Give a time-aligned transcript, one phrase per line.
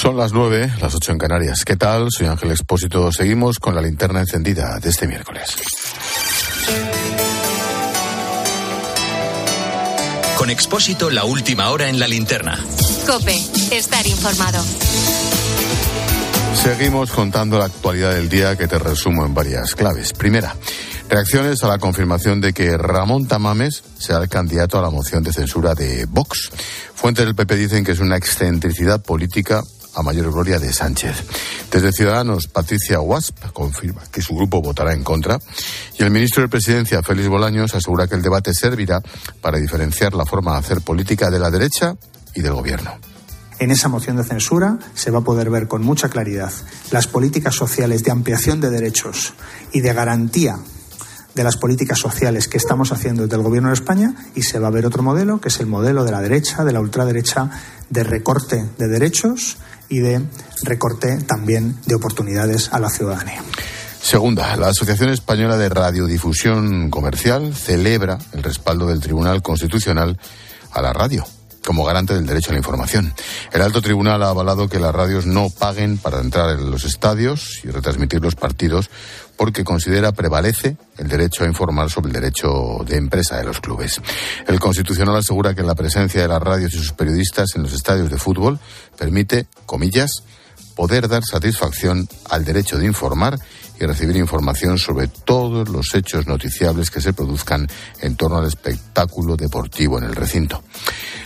[0.00, 1.62] Son las nueve, las ocho en Canarias.
[1.62, 2.06] ¿Qué tal?
[2.10, 3.12] Soy Ángel Expósito.
[3.12, 5.54] Seguimos con la linterna encendida de este miércoles.
[10.38, 12.58] Con Expósito, la última hora en la linterna.
[13.06, 13.36] Cope,
[13.72, 14.64] estar informado.
[16.54, 20.14] Seguimos contando la actualidad del día que te resumo en varias claves.
[20.14, 20.56] Primera,
[21.10, 25.34] reacciones a la confirmación de que Ramón Tamames será el candidato a la moción de
[25.34, 26.50] censura de Vox.
[26.94, 29.62] Fuentes del PP dicen que es una excentricidad política
[29.94, 31.16] a mayor gloria de Sánchez.
[31.70, 35.38] Desde Ciudadanos, Patricia Wasp confirma que su grupo votará en contra
[35.98, 39.00] y el ministro de Presidencia, Félix Bolaños, asegura que el debate servirá
[39.40, 41.94] para diferenciar la forma de hacer política de la derecha
[42.34, 42.92] y del gobierno.
[43.58, 46.50] En esa moción de censura se va a poder ver con mucha claridad
[46.90, 49.34] las políticas sociales de ampliación de derechos
[49.70, 50.58] y de garantía
[51.34, 54.68] de las políticas sociales que estamos haciendo desde el Gobierno de España y se va
[54.68, 57.50] a ver otro modelo, que es el modelo de la derecha, de la ultraderecha,
[57.88, 59.58] de recorte de derechos
[59.90, 60.22] y de
[60.62, 63.42] recorte también de oportunidades a la ciudadanía.
[64.00, 70.18] Segunda, la Asociación Española de Radiodifusión Comercial celebra el respaldo del Tribunal Constitucional
[70.72, 71.26] a la radio
[71.64, 73.12] como garante del derecho a la información.
[73.52, 77.60] El alto tribunal ha avalado que las radios no paguen para entrar en los estadios
[77.64, 78.90] y retransmitir los partidos
[79.36, 84.00] porque considera prevalece el derecho a informar sobre el derecho de empresa de los clubes.
[84.46, 88.10] El Constitucional asegura que la presencia de las radios y sus periodistas en los estadios
[88.10, 88.58] de fútbol
[88.98, 90.24] permite, comillas,
[90.76, 93.38] poder dar satisfacción al derecho de informar
[93.80, 97.66] y recibir información sobre todos los hechos noticiables que se produzcan
[98.00, 100.62] en torno al espectáculo deportivo en el recinto.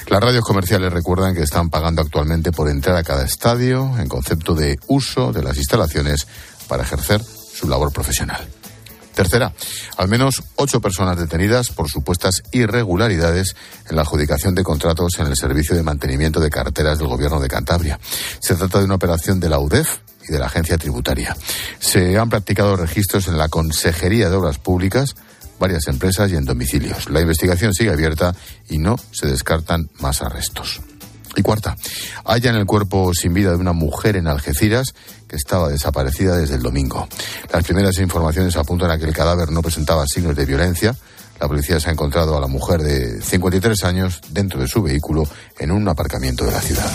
[0.08, 4.54] Las radios comerciales recuerdan que están pagando actualmente por entrar a cada estadio en concepto
[4.54, 6.26] de uso de las instalaciones
[6.68, 8.46] para ejercer su labor profesional.
[9.14, 9.52] Tercera,
[9.96, 13.54] al menos ocho personas detenidas por supuestas irregularidades
[13.88, 17.48] en la adjudicación de contratos en el servicio de mantenimiento de carreteras del Gobierno de
[17.48, 18.00] Cantabria.
[18.40, 21.36] Se trata de una operación de la UDEF y de la Agencia Tributaria.
[21.78, 25.14] Se han practicado registros en la Consejería de Obras Públicas,
[25.58, 27.08] varias empresas y en domicilios.
[27.10, 28.34] La investigación sigue abierta
[28.68, 30.80] y no se descartan más arrestos.
[31.36, 31.76] Y cuarta,
[32.24, 34.94] hallan el cuerpo sin vida de una mujer en Algeciras
[35.26, 37.08] que estaba desaparecida desde el domingo.
[37.52, 40.94] Las primeras informaciones apuntan a que el cadáver no presentaba signos de violencia.
[41.40, 45.24] La policía se ha encontrado a la mujer de 53 años dentro de su vehículo
[45.58, 46.90] en un aparcamiento de la ciudad.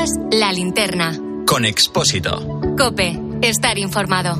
[0.00, 2.60] Escuchas la linterna con Expósito.
[2.78, 4.34] Cope, estar informado.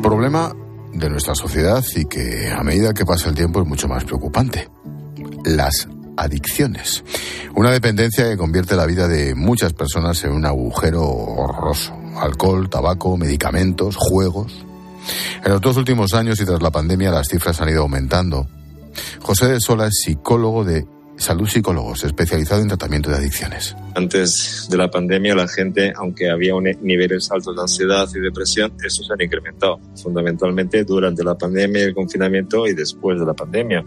[0.00, 0.54] Problema
[0.92, 4.68] de nuestra sociedad y que a medida que pasa el tiempo es mucho más preocupante.
[5.44, 7.02] Las adicciones.
[7.56, 11.94] Una dependencia que convierte la vida de muchas personas en un agujero horroroso.
[12.20, 14.64] Alcohol, tabaco, medicamentos, juegos.
[15.44, 18.46] En los dos últimos años y tras la pandemia las cifras han ido aumentando.
[19.20, 20.86] José de Sola es psicólogo de
[21.18, 23.76] Salud Psicólogos, especializado en tratamiento de adicciones.
[23.94, 29.02] Antes de la pandemia, la gente, aunque había niveles altos de ansiedad y depresión, eso
[29.02, 33.84] se han incrementado fundamentalmente durante la pandemia, el confinamiento y después de la pandemia.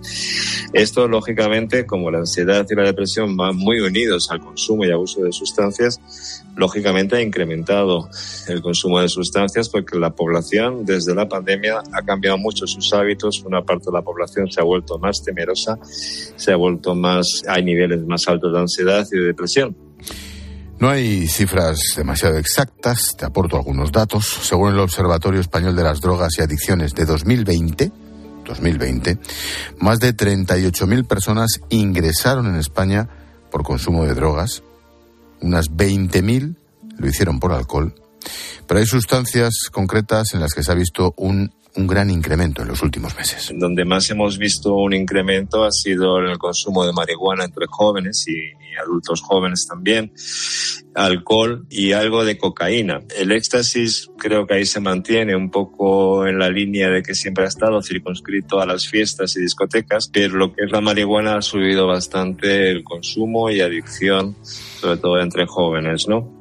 [0.73, 5.23] Esto, lógicamente, como la ansiedad y la depresión van muy unidos al consumo y abuso
[5.23, 5.99] de sustancias,
[6.55, 8.09] lógicamente ha incrementado
[8.47, 13.43] el consumo de sustancias porque la población desde la pandemia ha cambiado mucho sus hábitos.
[13.45, 17.63] Una parte de la población se ha vuelto más temerosa, se ha vuelto más, hay
[17.63, 19.75] niveles más altos de ansiedad y de depresión.
[20.79, 24.25] No hay cifras demasiado exactas, te aporto algunos datos.
[24.41, 27.91] Según el Observatorio Español de las Drogas y Adicciones de 2020,
[28.47, 29.19] 2020,
[29.79, 33.07] más de 38.000 personas ingresaron en España
[33.51, 34.63] por consumo de drogas,
[35.41, 36.55] unas 20.000
[36.97, 37.93] lo hicieron por alcohol,
[38.67, 42.67] pero hay sustancias concretas en las que se ha visto un un gran incremento en
[42.67, 43.51] los últimos meses.
[43.55, 48.25] Donde más hemos visto un incremento ha sido en el consumo de marihuana entre jóvenes
[48.27, 50.13] y, adultos jóvenes también,
[50.95, 53.01] alcohol y algo de cocaína.
[53.17, 57.43] El éxtasis creo que ahí se mantiene un poco en la línea de que siempre
[57.43, 61.41] ha estado circunscrito a las fiestas y discotecas, pero lo que es la marihuana ha
[61.41, 66.40] subido bastante el consumo y adicción, sobre todo entre jóvenes, ¿no?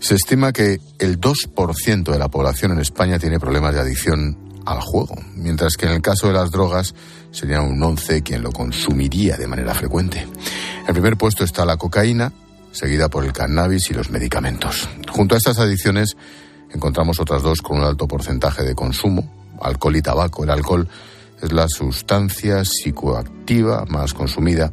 [0.00, 4.80] Se estima que el 2% de la población en España tiene problemas de adicción al
[4.80, 6.94] juego, mientras que en el caso de las drogas
[7.30, 10.26] sería un 11 quien lo consumiría de manera frecuente.
[10.86, 12.32] En primer puesto está la cocaína,
[12.70, 14.88] seguida por el cannabis y los medicamentos.
[15.10, 16.16] Junto a estas adicciones
[16.72, 20.44] encontramos otras dos con un alto porcentaje de consumo, alcohol y tabaco.
[20.44, 20.88] El alcohol
[21.42, 24.72] es la sustancia psicoactiva más consumida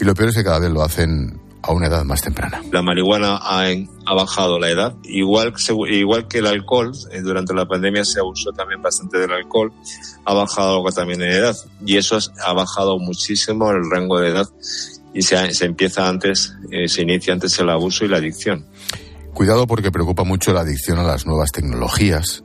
[0.00, 2.62] y lo peor es que cada vez lo hacen a una edad más temprana.
[2.70, 3.66] La marihuana ha,
[4.06, 5.52] ha bajado la edad, igual,
[5.90, 9.72] igual que el alcohol, eh, durante la pandemia se abusó también bastante del alcohol,
[10.24, 14.46] ha bajado también en edad y eso ha bajado muchísimo el rango de edad
[15.12, 18.66] y se, se empieza antes, eh, se inicia antes el abuso y la adicción.
[19.34, 22.44] Cuidado porque preocupa mucho la adicción a las nuevas tecnologías,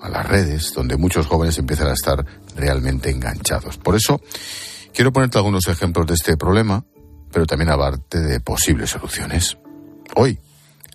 [0.00, 2.24] a las redes, donde muchos jóvenes empiezan a estar
[2.56, 3.76] realmente enganchados.
[3.78, 4.20] Por eso,
[4.92, 6.84] quiero ponerte algunos ejemplos de este problema
[7.32, 9.56] pero también hablarte de posibles soluciones.
[10.14, 10.38] Hoy,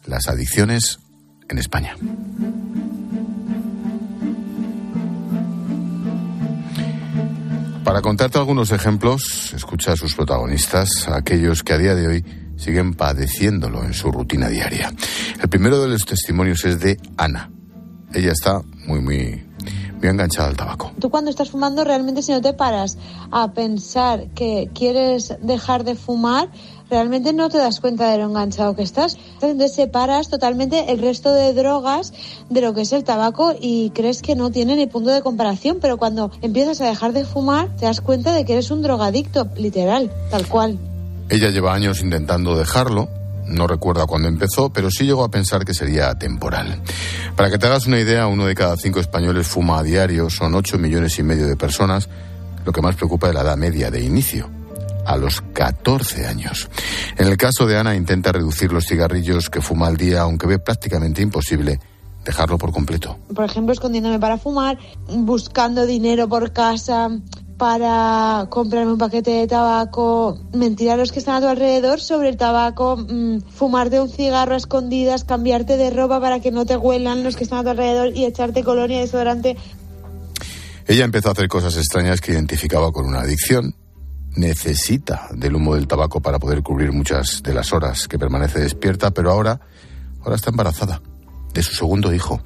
[0.06, 1.00] las adicciones
[1.50, 1.96] en España.
[7.84, 12.26] Para contarte algunos ejemplos, escucha a sus protagonistas, aquellos que a día de hoy
[12.58, 14.92] siguen padeciéndolo en su rutina diaria.
[15.42, 17.50] El primero de los testimonios es de Ana.
[18.14, 19.46] Ella está muy, muy
[20.00, 20.92] me ha enganchado al tabaco.
[21.00, 22.98] Tú cuando estás fumando realmente si no te paras
[23.32, 26.50] a pensar que quieres dejar de fumar,
[26.90, 29.18] realmente no te das cuenta de lo enganchado que estás.
[29.42, 32.14] Entonces separas totalmente el resto de drogas
[32.50, 35.80] de lo que es el tabaco y crees que no tiene ni punto de comparación,
[35.82, 39.48] pero cuando empiezas a dejar de fumar te das cuenta de que eres un drogadicto,
[39.56, 40.78] literal, tal cual.
[41.30, 43.10] Ella lleva años intentando dejarlo,
[43.48, 46.82] no recuerda cuándo empezó, pero sí llegó a pensar que sería temporal.
[47.36, 50.56] Para que te hagas una idea, uno de cada cinco españoles fuma a diario, son
[50.56, 52.10] ocho millones y medio de personas.
[52.66, 54.50] Lo que más preocupa es la edad media de inicio,
[55.06, 56.70] a los 14 años.
[57.18, 60.60] En el caso de Ana, intenta reducir los cigarrillos que fuma al día, aunque ve
[60.60, 61.80] prácticamente imposible
[62.26, 63.18] dejarlo por completo.
[63.34, 64.78] Por ejemplo, escondiéndome para fumar,
[65.08, 67.10] buscando dinero por casa,
[67.58, 72.30] para comprarme un paquete de tabaco, mentir a los que están a tu alrededor sobre
[72.30, 76.78] el tabaco, mm, fumarte un cigarro a escondidas, cambiarte de ropa para que no te
[76.78, 79.58] huelan los que están a tu alrededor y echarte colonia desodorante.
[80.86, 83.76] Ella empezó a hacer cosas extrañas que identificaba con una adicción.
[84.36, 89.10] Necesita del humo del tabaco para poder cubrir muchas de las horas que permanece despierta,
[89.12, 89.60] pero ahora,
[90.22, 91.02] ahora está embarazada
[91.54, 92.40] de su segundo hijo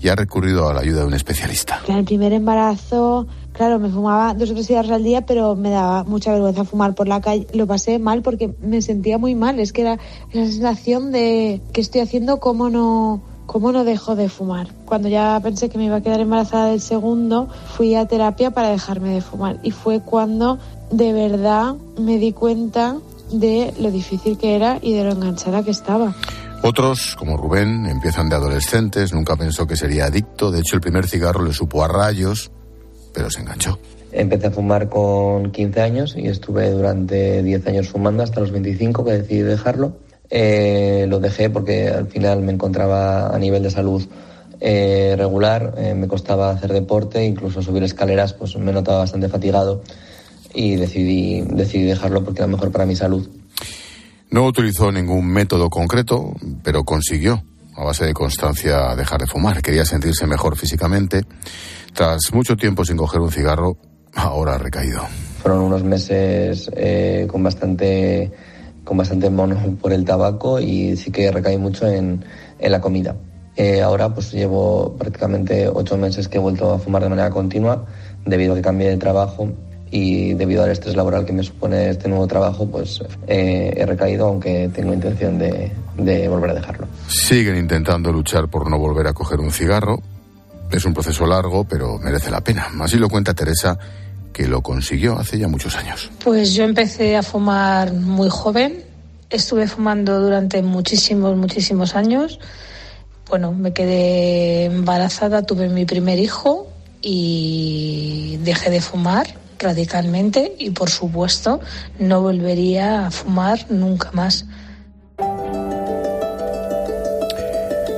[0.00, 1.80] y ha recurrido a la ayuda de un especialista.
[1.86, 5.70] En el primer embarazo Claro, me fumaba dos o tres cigarros al día, pero me
[5.70, 7.46] daba mucha vergüenza fumar por la calle.
[7.54, 9.58] Lo pasé mal porque me sentía muy mal.
[9.60, 9.98] Es que era
[10.32, 14.68] la sensación de que estoy haciendo cómo no, cómo no dejo de fumar.
[14.84, 18.68] Cuando ya pensé que me iba a quedar embarazada del segundo, fui a terapia para
[18.68, 19.58] dejarme de fumar.
[19.62, 20.58] Y fue cuando
[20.90, 22.96] de verdad me di cuenta
[23.32, 26.14] de lo difícil que era y de lo enganchada que estaba.
[26.62, 31.06] Otros, como Rubén, empiezan de adolescentes, nunca pensó que sería adicto, de hecho el primer
[31.06, 32.50] cigarro le supo a rayos,
[33.16, 33.78] pero se enganchó.
[34.12, 39.04] Empecé a fumar con 15 años y estuve durante 10 años fumando hasta los 25
[39.04, 39.96] que decidí dejarlo.
[40.28, 44.06] Eh, lo dejé porque al final me encontraba a nivel de salud
[44.60, 49.82] eh, regular, eh, me costaba hacer deporte, incluso subir escaleras pues me notaba bastante fatigado
[50.54, 53.28] y decidí, decidí dejarlo porque era mejor para mi salud.
[54.30, 57.42] No utilizó ningún método concreto, pero consiguió,
[57.76, 59.62] a base de constancia, dejar de fumar.
[59.62, 61.22] Quería sentirse mejor físicamente
[61.96, 63.78] tras mucho tiempo sin coger un cigarro,
[64.14, 65.00] ahora ha recaído.
[65.42, 68.30] Fueron unos meses eh, con bastante
[68.84, 72.24] con bastante mono por el tabaco y sí que recaí mucho en,
[72.60, 73.16] la comida.
[73.56, 77.84] Eh, ahora pues llevo prácticamente ocho meses que he vuelto a fumar de manera continua
[78.24, 79.48] debido a que cambié de trabajo
[79.90, 84.26] y debido al estrés laboral que me supone este nuevo trabajo, pues eh, he recaído,
[84.26, 86.86] aunque tengo intención de, de, volver a dejarlo.
[87.08, 90.00] Siguen intentando luchar por no volver a coger un cigarro,
[90.70, 92.68] es un proceso largo, pero merece la pena.
[92.80, 93.78] Así lo cuenta Teresa,
[94.32, 96.10] que lo consiguió hace ya muchos años.
[96.22, 98.84] Pues yo empecé a fumar muy joven.
[99.30, 102.38] Estuve fumando durante muchísimos, muchísimos años.
[103.28, 106.68] Bueno, me quedé embarazada, tuve mi primer hijo
[107.02, 109.26] y dejé de fumar
[109.58, 111.60] radicalmente y por supuesto
[111.98, 114.44] no volvería a fumar nunca más.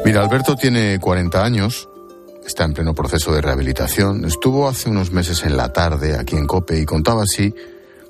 [0.04, 1.88] Mira, Alberto tiene 40 años
[2.48, 4.24] Está en pleno proceso de rehabilitación.
[4.24, 7.54] Estuvo hace unos meses en la tarde aquí en Cope y contaba así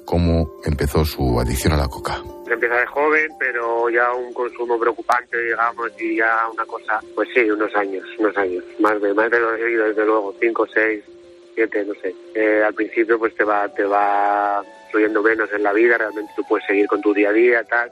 [0.05, 2.23] cómo empezó su adicción a la coca.
[2.49, 7.51] Empieza de joven, pero ya un consumo preocupante, digamos, y ya una cosa, pues sí,
[7.51, 11.03] unos años, unos años, más de, más de lo seguido, desde luego, cinco, seis,
[11.57, 12.15] siete, no sé.
[12.37, 16.45] Eh, al principio, pues te va, te va fluyendo menos en la vida, realmente tú
[16.49, 17.91] puedes seguir con tu día a día, tal,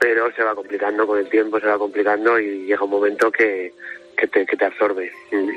[0.00, 3.72] pero se va complicando con el tiempo, se va complicando y llega un momento que,
[4.18, 5.10] que te, que te absorbe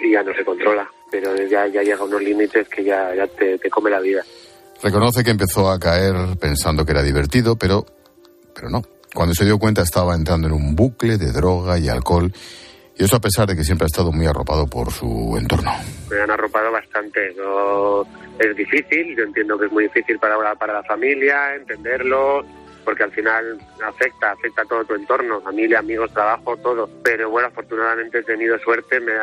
[0.04, 0.88] y ya no se controla.
[1.10, 4.24] Pero ya, ya llega a unos límites que ya, ya te, te come la vida.
[4.82, 7.86] Reconoce que empezó a caer pensando que era divertido, pero,
[8.56, 8.82] pero no.
[9.14, 12.32] Cuando se dio cuenta estaba entrando en un bucle de droga y alcohol,
[12.98, 15.72] y eso a pesar de que siempre ha estado muy arropado por su entorno.
[16.10, 17.34] Me han arropado bastante.
[17.36, 18.04] No,
[18.40, 22.46] es difícil, yo entiendo que es muy difícil para, para la familia entenderlo,
[22.84, 26.90] porque al final afecta, afecta a todo tu entorno, familia, amigos, trabajo, todo.
[27.04, 29.14] Pero bueno, afortunadamente he tenido suerte, me,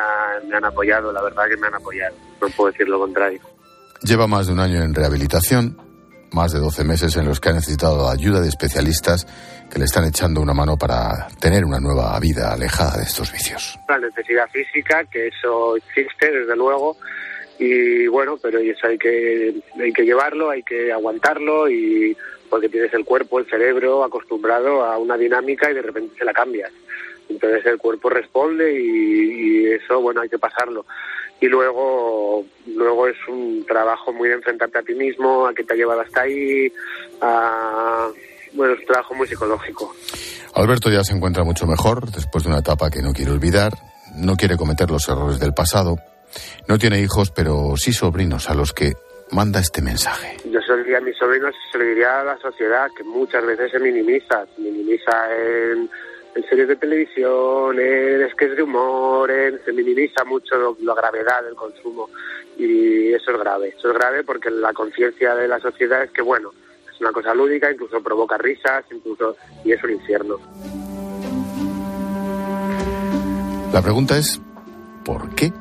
[0.48, 3.40] me han apoyado, la verdad que me han apoyado, no puedo decir lo contrario.
[4.02, 5.76] Lleva más de un año en rehabilitación,
[6.32, 9.26] más de 12 meses en los que ha necesitado ayuda de especialistas
[9.70, 13.78] que le están echando una mano para tener una nueva vida alejada de estos vicios.
[13.88, 16.96] La necesidad física, que eso existe, desde luego,
[17.58, 22.16] y bueno, pero eso hay que, hay que llevarlo, hay que aguantarlo y
[22.48, 26.32] porque tienes el cuerpo, el cerebro acostumbrado a una dinámica y de repente se la
[26.32, 26.72] cambias.
[27.28, 30.86] Entonces el cuerpo responde y, eso, bueno, hay que pasarlo.
[31.40, 35.74] Y luego, luego es un trabajo muy de enfrentarte a ti mismo, a que te
[35.74, 36.72] ha llevado hasta ahí,
[37.20, 38.08] a,
[38.54, 39.94] bueno, es un trabajo muy psicológico.
[40.54, 43.72] Alberto ya se encuentra mucho mejor después de una etapa que no quiere olvidar,
[44.16, 45.96] no quiere cometer los errores del pasado,
[46.66, 48.94] no tiene hijos, pero sí sobrinos a los que
[49.30, 50.36] manda este mensaje.
[50.50, 53.04] Yo se lo diría a mis sobrinos y se lo diría a la sociedad, que
[53.04, 55.90] muchas veces se minimiza, se minimiza en,
[56.48, 62.08] series de televisión, en sketches de humor, en, se minimiza mucho la gravedad del consumo
[62.56, 66.22] y eso es grave, eso es grave porque la conciencia de la sociedad es que
[66.22, 66.52] bueno,
[66.92, 70.38] es una cosa lúdica, incluso provoca risas, incluso y es un infierno.
[73.72, 74.40] La pregunta es,
[75.04, 75.52] ¿por qué?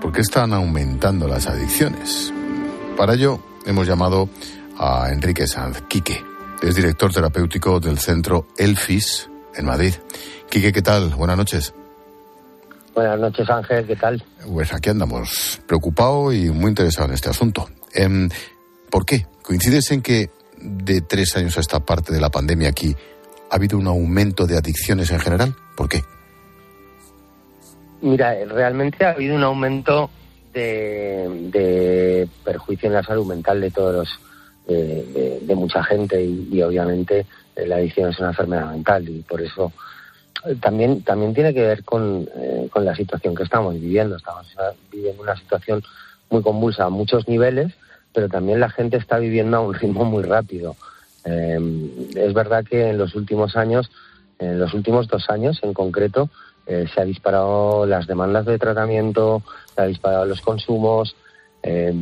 [0.00, 2.32] ¿Por qué están aumentando las adicciones?
[2.98, 4.28] Para ello hemos llamado
[4.76, 6.20] a Enrique Sanz, Quique.
[6.60, 9.94] Es director terapéutico del centro Elfis en Madrid.
[10.50, 11.10] Quique, ¿qué tal?
[11.10, 11.72] Buenas noches.
[12.96, 14.24] Buenas noches, Ángel, ¿qué tal?
[14.52, 17.68] Pues aquí andamos, preocupado y muy interesado en este asunto.
[17.94, 18.28] Em,
[18.90, 19.26] ¿Por qué?
[19.42, 22.96] ¿Coincides en que de tres años a esta parte de la pandemia aquí
[23.48, 25.54] ha habido un aumento de adicciones en general?
[25.76, 26.02] ¿Por qué?
[28.02, 30.10] Mira, realmente ha habido un aumento
[30.58, 34.20] de, perjuicio en la salud mental de todos los,
[34.68, 39.72] de, mucha gente y, obviamente eh, la adicción es una enfermedad mental y por eso
[40.46, 44.16] eh, también también tiene que ver con, eh, con la situación que estamos viviendo.
[44.16, 44.46] Estamos
[44.92, 45.82] viviendo una situación
[46.30, 47.72] muy convulsa a muchos niveles,
[48.12, 50.76] pero también la gente está viviendo a un ritmo muy rápido.
[51.24, 53.90] es verdad que en los últimos años,
[54.38, 56.30] en los últimos dos años en concreto,
[56.68, 59.42] eh, se ha disparado las demandas de tratamiento,
[59.74, 61.16] se ha disparado los consumos.
[61.62, 61.94] Eh,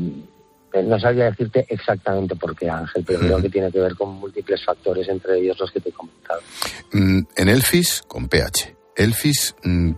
[0.83, 4.65] no sabría decirte exactamente por qué, Ángel, pero creo que tiene que ver con múltiples
[4.65, 6.41] factores, entre ellos los que te he comentado.
[6.93, 8.77] Mm, en Elfis, con PH.
[8.97, 9.93] Elfis, mm,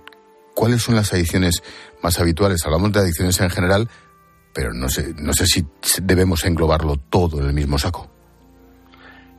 [0.54, 1.62] ¿cuáles son las adicciones
[2.02, 2.64] más habituales?
[2.66, 3.88] Hablamos de adicciones en general,
[4.52, 5.66] pero no sé, no sé si
[6.02, 8.08] debemos englobarlo todo en el mismo saco.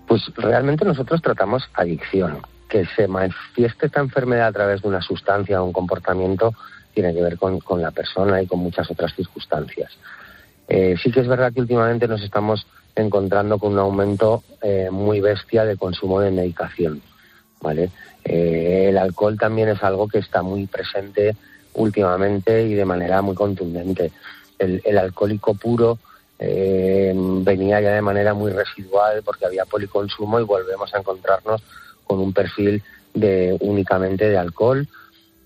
[0.07, 5.61] Pues realmente nosotros tratamos adicción que se manifieste esta enfermedad a través de una sustancia
[5.61, 6.53] o un comportamiento
[6.93, 9.91] tiene que ver con, la persona y con muchas otras circunstancias.
[10.67, 15.19] Eh, sí que es verdad que últimamente nos estamos encontrando con un aumento eh, muy
[15.19, 17.01] bestia de consumo de medicación.
[17.61, 17.89] ¿vale?
[18.23, 21.35] Eh, el alcohol también es algo que está muy presente
[21.73, 24.11] últimamente y de manera muy contundente.
[24.57, 25.97] El alcohólico puro
[26.38, 31.63] venía ya de manera muy residual porque había policonsumo y volvemos a encontrarnos
[32.09, 32.81] con un perfil
[33.13, 34.87] de únicamente de alcohol.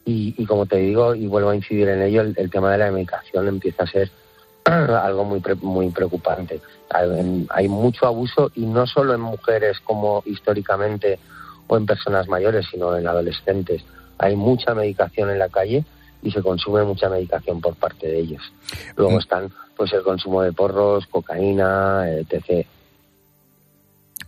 [0.06, 3.48] Y, como te digo y vuelvo a incidir en ello el, tema de la medicación
[3.48, 4.12] empieza a ser
[4.66, 6.62] algo muy muy preocupante.
[7.50, 11.20] Hay, mucho abuso y no solo en mujeres como históricamente
[11.68, 13.84] o en personas mayores sino en adolescentes.
[14.18, 15.86] Hay mucha medicación en la calle
[16.22, 18.42] y se consume mucha medicación por parte de ellos
[18.96, 19.20] luego mm.
[19.20, 22.66] están pues el consumo de porros cocaína etc.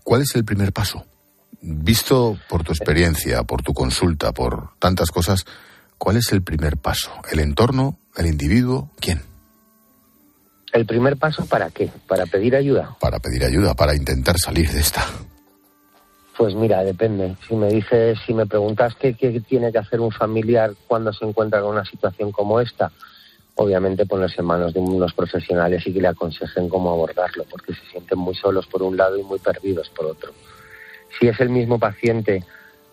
[0.03, 1.05] ¿Cuál es el primer paso?
[1.67, 5.45] Visto por tu experiencia, por tu consulta, por tantas cosas,
[5.97, 7.11] ¿cuál es el primer paso?
[7.31, 7.97] ¿El entorno?
[8.15, 8.91] ¿El individuo?
[8.99, 9.23] ¿Quién?
[10.71, 11.89] ¿El primer paso para qué?
[12.07, 12.95] ¿Para pedir ayuda?
[12.99, 15.07] Para pedir ayuda, para intentar salir de esta.
[16.37, 17.35] Pues mira, depende.
[17.47, 21.25] Si me dices, si me preguntas qué, qué tiene que hacer un familiar cuando se
[21.25, 22.91] encuentra con una situación como esta,
[23.55, 27.89] obviamente ponerse en manos de unos profesionales y que le aconsejen cómo abordarlo, porque se
[27.89, 30.31] sienten muy solos por un lado y muy perdidos por otro.
[31.19, 32.43] Si es el mismo paciente,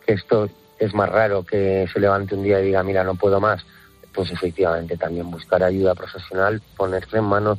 [0.06, 0.48] que esto
[0.78, 3.64] es más raro que se levante un día y diga, mira, no puedo más,
[4.14, 7.58] pues efectivamente también buscar ayuda profesional, ponerse en manos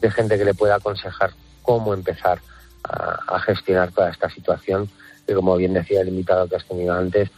[0.00, 1.32] de gente que le pueda aconsejar
[1.62, 2.40] cómo empezar
[2.84, 4.88] a, gestionar toda esta situación,
[5.26, 7.30] que como bien decía el invitado que has tenido antes,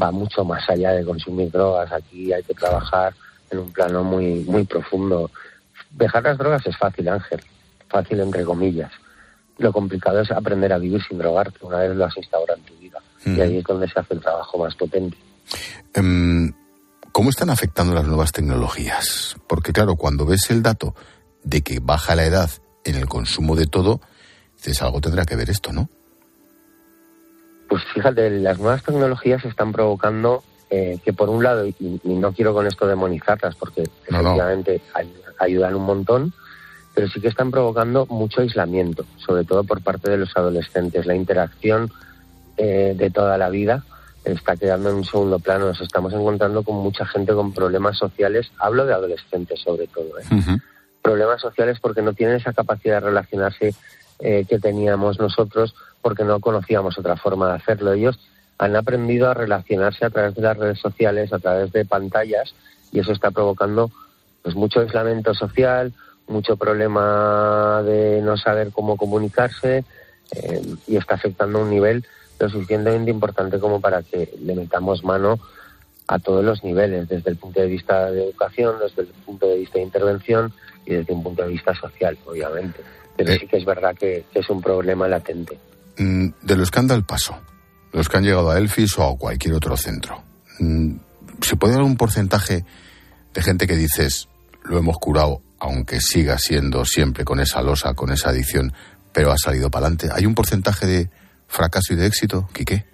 [0.00, 1.92] va mucho más allá de consumir drogas.
[1.92, 3.14] Aquí hay que trabajar
[3.50, 5.30] en un plano muy, muy profundo.
[5.90, 7.40] Dejar las drogas es fácil, Ángel,
[7.88, 8.92] fácil entre comillas
[9.58, 12.74] lo complicado es aprender a vivir sin drogarte una vez lo has instaurado en tu
[12.76, 13.00] vida.
[13.24, 15.16] Y ahí es donde se hace el trabajo más potente.
[15.92, 16.52] Em,
[17.12, 19.36] ¿Cómo están afectando las nuevas tecnologías?
[19.48, 20.94] Porque claro, cuando ves el dato
[21.42, 22.50] de que baja la edad
[22.84, 24.00] en el consumo de todo,
[24.56, 25.88] dices, algo tendrá que ver esto, ¿no?
[27.68, 32.54] Pues fíjate, las nuevas tecnologías están provocando eh, que por un lado, y, no quiero
[32.54, 34.80] con esto demonizarlas porque efectivamente
[35.38, 36.32] ayudan un montón,
[36.98, 41.06] pero sí que están provocando mucho aislamiento, sobre todo por parte de los adolescentes.
[41.06, 41.92] La interacción
[42.56, 43.84] eh, de toda la vida
[44.24, 45.66] está quedando en un segundo plano.
[45.66, 48.50] Nos estamos encontrando con mucha gente con problemas sociales.
[48.58, 50.18] Hablo de adolescentes sobre todo.
[50.18, 50.24] ¿eh?
[51.00, 53.76] Problemas sociales porque no tienen esa capacidad de relacionarse
[54.18, 57.92] eh, que teníamos nosotros porque no conocíamos otra forma de hacerlo.
[57.92, 58.18] Ellos
[58.58, 62.56] han aprendido a relacionarse a través de las redes sociales, a través de pantallas
[62.90, 63.88] y eso está provocando
[64.42, 65.92] pues mucho aislamiento social,
[66.28, 69.84] mucho problema de no saber cómo comunicarse
[70.32, 72.04] eh, y está afectando a un nivel
[72.38, 75.38] lo suficientemente importante como para que le metamos mano
[76.06, 79.58] a todos los niveles, desde el punto de vista de educación, desde el punto de
[79.58, 80.52] vista de intervención
[80.86, 82.80] y desde un punto de vista social, obviamente.
[83.16, 83.38] Pero eh.
[83.40, 85.58] sí que es verdad que, es un problema latente.
[85.98, 87.36] Mm, de los que han dado el paso,
[87.92, 90.22] los que han llegado a Elfis o a cualquier otro centro,
[90.60, 90.96] mm,
[91.42, 92.64] ¿se puede dar un porcentaje
[93.34, 94.28] de gente que dices,
[94.62, 98.72] lo hemos curado aunque siga siendo siempre con esa losa, con esa adicción,
[99.12, 100.08] pero ha salido para adelante.
[100.14, 101.10] ¿Hay un porcentaje de
[101.48, 102.84] fracaso y de éxito, Quique?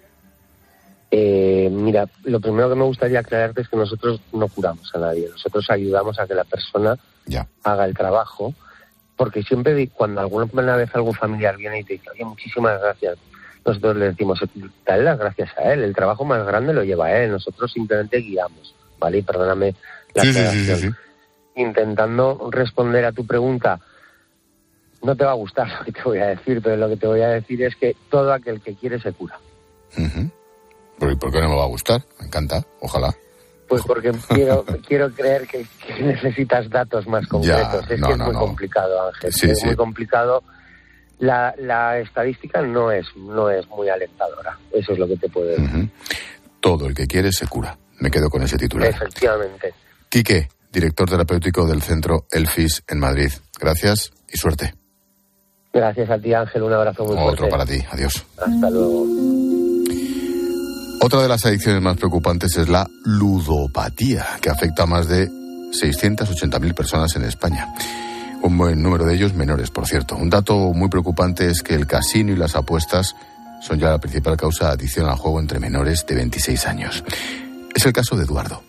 [1.11, 5.29] Eh, mira, lo primero que me gustaría aclararte es que nosotros no curamos a nadie,
[5.29, 6.97] nosotros ayudamos a que la persona
[7.63, 8.53] haga el trabajo,
[9.15, 13.17] porque siempre cuando alguna vez algún familiar viene y te dice, oye, muchísimas gracias,
[13.65, 14.39] nosotros le decimos,
[14.85, 18.75] dale las gracias a él, el trabajo más grande lo lleva él, nosotros simplemente guiamos,
[18.99, 19.19] ¿vale?
[19.19, 19.75] Y perdóname
[20.15, 20.89] la sí, sí,
[21.55, 23.79] intentando responder a tu pregunta.
[25.01, 27.07] No te va a gustar lo que te voy a decir, pero lo que te
[27.07, 29.39] voy a decir es que todo aquel que quiere se cura.
[30.97, 32.01] ¿Por qué no me va a gustar?
[32.19, 33.13] Me encanta, ojalá.
[33.67, 35.65] Pues porque quiero, quiero creer que,
[36.01, 37.81] necesitas datos más concretos.
[37.89, 39.29] es que es muy complicado, Ángel.
[39.29, 40.43] es muy complicado.
[41.19, 44.57] La, la, estadística no es, no es muy alentadora.
[44.73, 45.89] Eso es lo que te puedo decir.
[46.59, 47.77] Todo el que quiere se cura.
[47.99, 48.89] Me quedo con ese titular.
[48.89, 49.73] Efectivamente.
[50.09, 53.31] Quique, director terapéutico del centro Elfis en Madrid.
[53.59, 54.75] Gracias y suerte.
[55.73, 56.63] Gracias a ti, Ángel.
[56.63, 57.43] Un abrazo muy fuerte.
[57.43, 57.83] Otro para ti.
[57.91, 58.25] Adiós.
[58.37, 59.05] Hasta luego.
[61.01, 66.73] Otra de las adicciones más preocupantes es la ludopatía, que afecta a más de 680.000
[66.73, 67.73] personas en España.
[68.41, 70.15] Un buen número de ellos menores, por cierto.
[70.15, 73.15] Un dato muy preocupante es que el casino y las apuestas
[73.61, 77.03] son ya la principal causa de adicción al juego entre menores de 26 años.
[77.73, 78.64] Es el caso de Eduardo.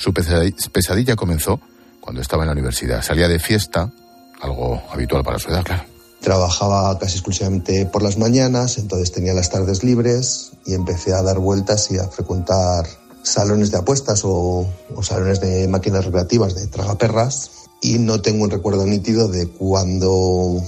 [0.00, 1.60] Su pesadilla comenzó
[2.00, 3.02] cuando estaba en la universidad.
[3.02, 3.92] Salía de fiesta,
[4.40, 5.84] algo habitual para su edad, claro.
[6.22, 11.38] Trabajaba casi exclusivamente por las mañanas, entonces tenía las tardes libres y empecé a dar
[11.38, 12.86] vueltas y a frecuentar
[13.22, 14.66] salones de apuestas o,
[15.02, 17.50] salones de máquinas recreativas de tragaperras
[17.82, 20.62] y no tengo un recuerdo nítido de cuando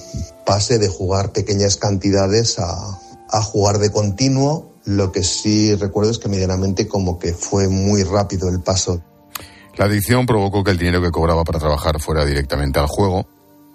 [0.45, 4.75] pasé de jugar pequeñas cantidades a, a jugar de continuo.
[4.85, 9.03] Lo que sí recuerdo es que medianamente como que fue muy rápido el paso.
[9.77, 13.27] La adicción provocó que el dinero que cobraba para trabajar fuera directamente al juego.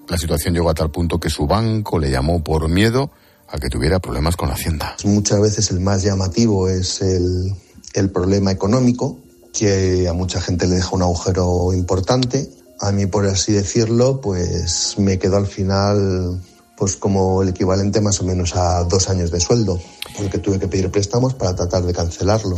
[0.08, 3.12] La situación llegó a tal punto que su banco le llamó por miedo
[3.50, 4.96] a que tuviera problemas con la hacienda.
[5.04, 7.54] Muchas veces el más llamativo es el,
[7.94, 9.18] el problema económico,
[9.54, 12.50] que a mucha gente le deja un agujero importante.
[12.80, 16.40] A mí, por así decirlo, pues me quedó al final
[16.78, 19.82] pues como el equivalente más o menos a dos años de sueldo,
[20.16, 22.56] porque tuve que pedir préstamos para tratar de cancelarlo.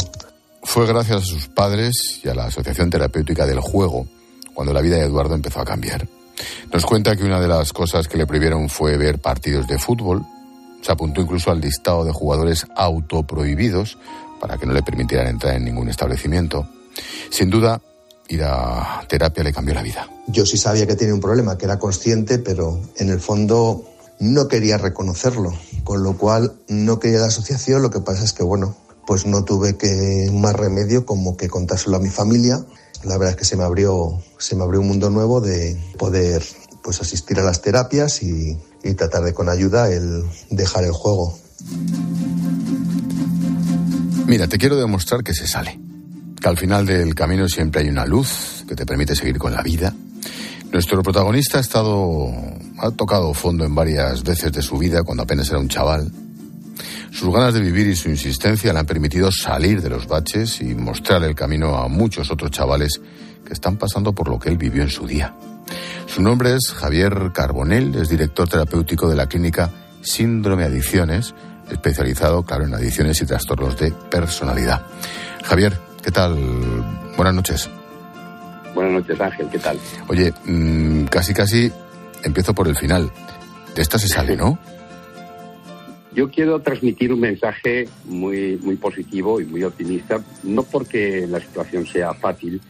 [0.63, 4.07] Fue gracias a sus padres y a la Asociación Terapéutica del Juego
[4.53, 6.07] cuando la vida de Eduardo empezó a cambiar.
[6.71, 10.25] Nos cuenta que una de las cosas que le prohibieron fue ver partidos de fútbol.
[10.81, 13.97] Se apuntó incluso al listado de jugadores autoprohibidos
[14.39, 16.67] para que no le permitieran entrar en ningún establecimiento.
[17.29, 17.81] Sin duda,
[18.27, 20.09] ir a terapia le cambió la vida.
[20.27, 23.85] Yo sí sabía que tenía un problema, que era consciente, pero en el fondo
[24.19, 27.81] no quería reconocerlo, con lo cual no quería la asociación.
[27.81, 28.75] Lo que pasa es que, bueno,
[29.09, 32.63] pues no tuve que más remedio como que contárselo a mi familia.
[33.03, 36.43] La verdad es que se me abrió, se me abrió un mundo nuevo de poder
[36.83, 41.35] pues asistir a las terapias y, y tratar de con ayuda el dejar el juego.
[44.27, 45.79] Mira, te quiero demostrar que se sale.
[46.39, 49.63] Que al final del camino siempre hay una luz que te permite seguir con la
[49.63, 49.91] vida.
[50.71, 52.27] Nuestro protagonista ha estado,
[52.77, 56.11] ha tocado fondo en varias veces de su vida cuando apenas era un chaval
[57.11, 60.75] sus ganas de vivir y su insistencia le han permitido salir de los baches y
[60.75, 63.01] mostrar el camino a muchos otros chavales
[63.45, 65.33] que están pasando por lo que él vivió en su día.
[66.07, 69.69] Su nombre es Javier Carbonell, es director terapéutico de la clínica
[70.01, 71.35] Síndrome Adicciones,
[71.69, 74.81] especializado, claro, en adicciones y trastornos de personalidad.
[75.43, 76.35] Javier, ¿qué tal?
[77.15, 77.69] Buenas noches.
[78.73, 79.79] Buenas noches, Ángel, ¿qué tal?
[80.07, 81.71] Oye, mm, casi casi
[82.23, 83.11] empiezo por el final.
[83.75, 84.57] De esta se sale, ¿no?
[86.13, 91.85] Yo quiero transmitir un mensaje muy, muy positivo y muy optimista, no porque la situación
[91.85, 92.61] sea fácil,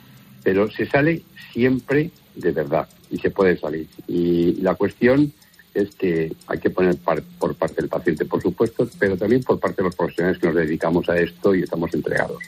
[0.43, 1.23] pero se sale
[1.54, 3.88] siempre de verdad y se puede salir.
[4.08, 5.32] Y la cuestión
[5.73, 9.78] es que hay que poner por parte del paciente, por supuesto, pero también por parte
[9.78, 12.43] de los profesionales que nos dedicamos a esto y estamos entregados.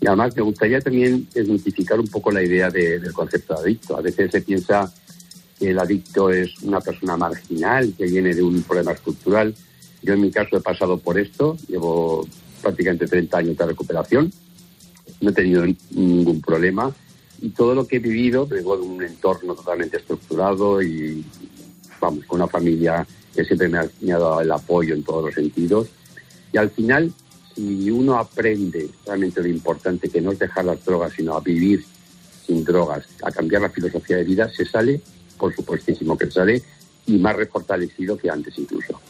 [0.00, 3.96] Y además me gustaría también desmitificar un poco la idea del concepto de adicto.
[3.96, 4.92] A veces se piensa
[5.58, 9.54] que el adicto es una persona marginal que viene de un problema estructural.
[10.02, 12.26] Yo en mi caso he pasado por esto, llevo
[12.62, 14.32] prácticamente 30 años de recuperación,
[15.20, 16.94] no he tenido ningún problema
[17.40, 21.24] y todo lo que he vivido vengo de un entorno totalmente estructurado y
[22.00, 25.24] vamos, con una familia que siempre me ha, me ha dado el apoyo en todos
[25.26, 25.88] los sentidos.
[26.52, 27.12] Y al final,
[27.54, 31.84] si uno aprende realmente lo importante que no es dejar las drogas, sino a vivir
[32.46, 35.00] sin drogas, a cambiar la filosofía de vida, se sale,
[35.36, 36.62] por supuestísimo que sale,
[37.06, 39.00] y más refortalecido que antes incluso.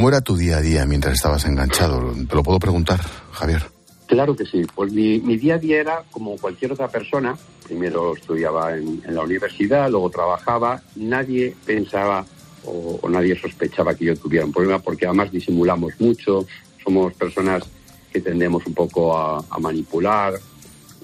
[0.00, 2.14] ¿Cómo era tu día a día mientras estabas enganchado?
[2.26, 2.98] ¿Te lo puedo preguntar,
[3.32, 3.64] Javier?
[4.06, 4.62] Claro que sí.
[4.74, 7.36] Pues mi, día a día era como cualquier otra persona.
[7.64, 10.80] Primero estudiaba en, la universidad, luego trabajaba.
[10.96, 12.24] Nadie pensaba
[12.64, 16.46] o, nadie sospechaba que yo tuviera un problema porque además disimulamos mucho.
[16.82, 17.64] Somos personas
[18.10, 20.32] que tendemos un poco a, manipular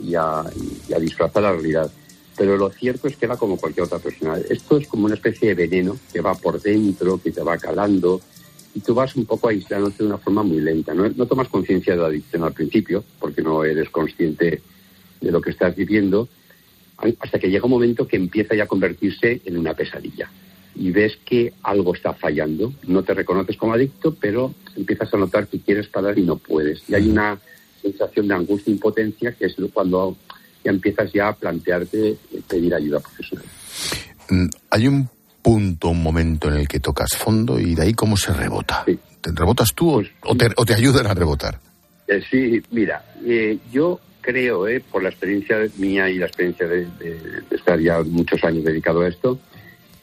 [0.03, 0.43] y a,
[0.89, 1.93] y a disfrazar la realidad.
[2.35, 4.39] Pero lo cierto es que era como cualquier otra persona.
[4.49, 8.23] Esto es como una especie de veneno que va por dentro, que te va calando
[8.77, 10.93] y tú vas un poco aislándote de una forma muy lenta.
[10.93, 14.61] No, tomas conciencia de la adicción al principio, porque no eres consciente
[15.19, 16.29] de lo que estás viviendo,
[17.19, 20.31] hasta que llega un momento que empieza ya a convertirse en una pesadilla.
[20.75, 22.75] Y ves que algo está fallando.
[22.87, 26.83] No te reconoces como adicto, pero empiezas a notar que quieres parar y no puedes.
[26.87, 27.41] Y hay una
[27.81, 30.19] sensación de angustia e impotencia que es cuando
[30.63, 33.47] ya empiezas ya a plantearte pedir ayuda profesional.
[34.29, 35.16] Mm, hay un
[35.47, 38.85] punto, un momento en el que tocas fondo y de ahí cómo se rebota.
[38.85, 41.61] ¿Te rebotas tú o, pues te, ayudan a rebotar?
[42.09, 46.89] Eh, sí, mira, eh, yo creo, eh, por la experiencia mía y la experiencia de,
[47.53, 49.39] estar ya muchos años dedicado a esto,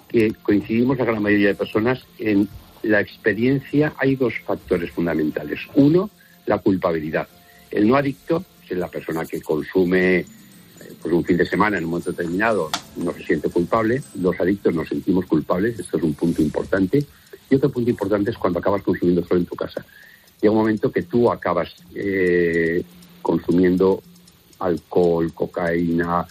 [0.08, 2.47] que coincidimos la gran mayoría de personas en
[2.84, 3.91] la experiencia.
[3.97, 5.60] Hay dos factores fundamentales.
[5.75, 6.10] Uno,
[6.45, 7.27] la culpabilidad.
[7.69, 10.25] El no adicto, es la persona que consume
[11.02, 14.74] pues un fin de semana en un momento determinado no se siente culpable, los adictos
[14.74, 17.06] nos sentimos culpables, esto es un punto importante.
[17.50, 19.86] Y otro punto importante es cuando acabas consumiendo solo en tu casa.
[20.41, 22.84] Llega un momento que tú acabas eh,
[23.22, 24.02] consumiendo
[24.60, 26.26] alcohol, cocaína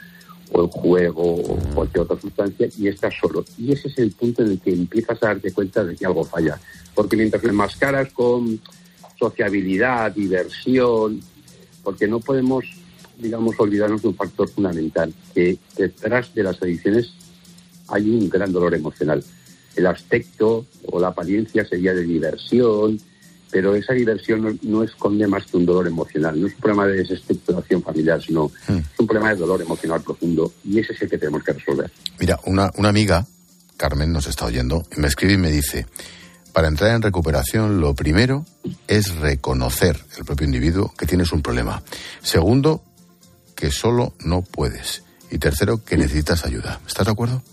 [0.53, 3.45] o el juego o cualquier otra sustancia y estás solo.
[3.57, 6.25] Y ese es el punto en el que empiezas a darte cuenta de que algo
[6.25, 6.59] falla.
[6.95, 8.61] Porque mientras le mascaras con
[9.19, 11.21] sociabilidad, diversión,
[11.83, 12.65] porque no podemos
[13.22, 17.12] digamos, olvidarnos de un factor fundamental, que detrás de las adicciones
[17.88, 19.22] hay un gran dolor emocional.
[19.76, 23.00] El aspecto o la apariencia sería de diversión,
[23.50, 26.40] pero esa diversión no, esconde más que un dolor emocional.
[26.40, 28.76] No es un problema de desestructuración familiar, sino hmm.
[28.76, 31.90] es un problema de dolor emocional profundo y ese es el que tenemos que resolver.
[32.18, 33.26] Mira, una, una amiga,
[33.76, 35.87] Carmen, nos está oyendo, me escribe y me dice,
[36.52, 38.44] para entrar en recuperación lo primero
[38.87, 41.82] es reconocer el propio individuo que tienes un problema.
[42.22, 42.82] Segundo,
[43.62, 45.05] que solo no puedes.
[45.31, 46.81] Y tercero, que necesitas ayuda.
[46.85, 47.44] ¿Estás de acuerdo?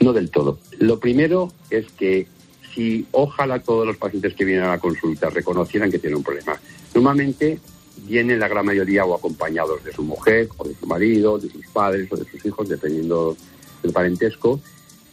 [0.00, 0.58] No del todo.
[0.80, 2.26] Lo primero es que
[2.74, 6.58] si ojalá todos los pacientes que vienen a la consulta reconocieran que tienen un problema.
[6.92, 7.60] Normalmente
[7.98, 11.64] vienen la gran mayoría o acompañados de su mujer o de su marido, de sus
[11.68, 13.36] padres o de sus hijos, dependiendo
[13.84, 14.60] del parentesco,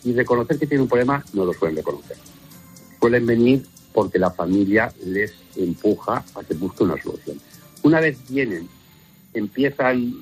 [0.03, 2.17] y reconocer que tienen un problema no lo suelen reconocer.
[2.99, 7.39] Suelen venir porque la familia les empuja a que busquen una solución.
[7.83, 8.67] Una vez vienen
[9.33, 10.13] empiezan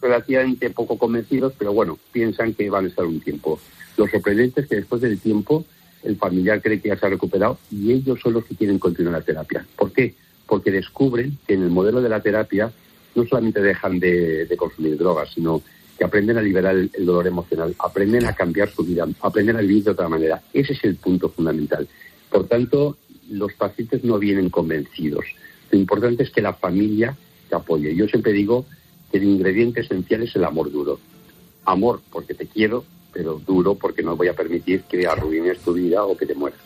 [0.00, 3.58] relativamente poco convencidos, pero bueno, piensan que van a estar un tiempo.
[3.96, 5.64] Lo sorprendente es que después del tiempo
[6.02, 9.14] el familiar cree que ya se ha recuperado y ellos son los que quieren continuar
[9.14, 9.66] la terapia.
[9.76, 10.14] ¿Por qué?
[10.46, 12.72] Porque descubren que en el modelo de la terapia
[13.14, 15.62] no solamente dejan de, consumir drogas, sino
[15.98, 19.84] que aprenden a liberar el, dolor emocional, aprenden a cambiar su vida, aprenden a vivir
[19.84, 20.42] de otra manera.
[20.52, 21.88] Ese es el punto fundamental.
[22.30, 22.98] Por tanto,
[23.30, 25.24] los pacientes no vienen convencidos.
[25.70, 27.16] Lo importante es que la familia
[27.48, 27.94] te apoye.
[27.94, 28.66] Yo siempre digo
[29.10, 30.98] que el ingrediente esencial es el amor duro.
[31.64, 36.04] Amor porque te quiero, pero duro porque no voy a permitir que arruines tu vida
[36.04, 36.60] o que te mueras.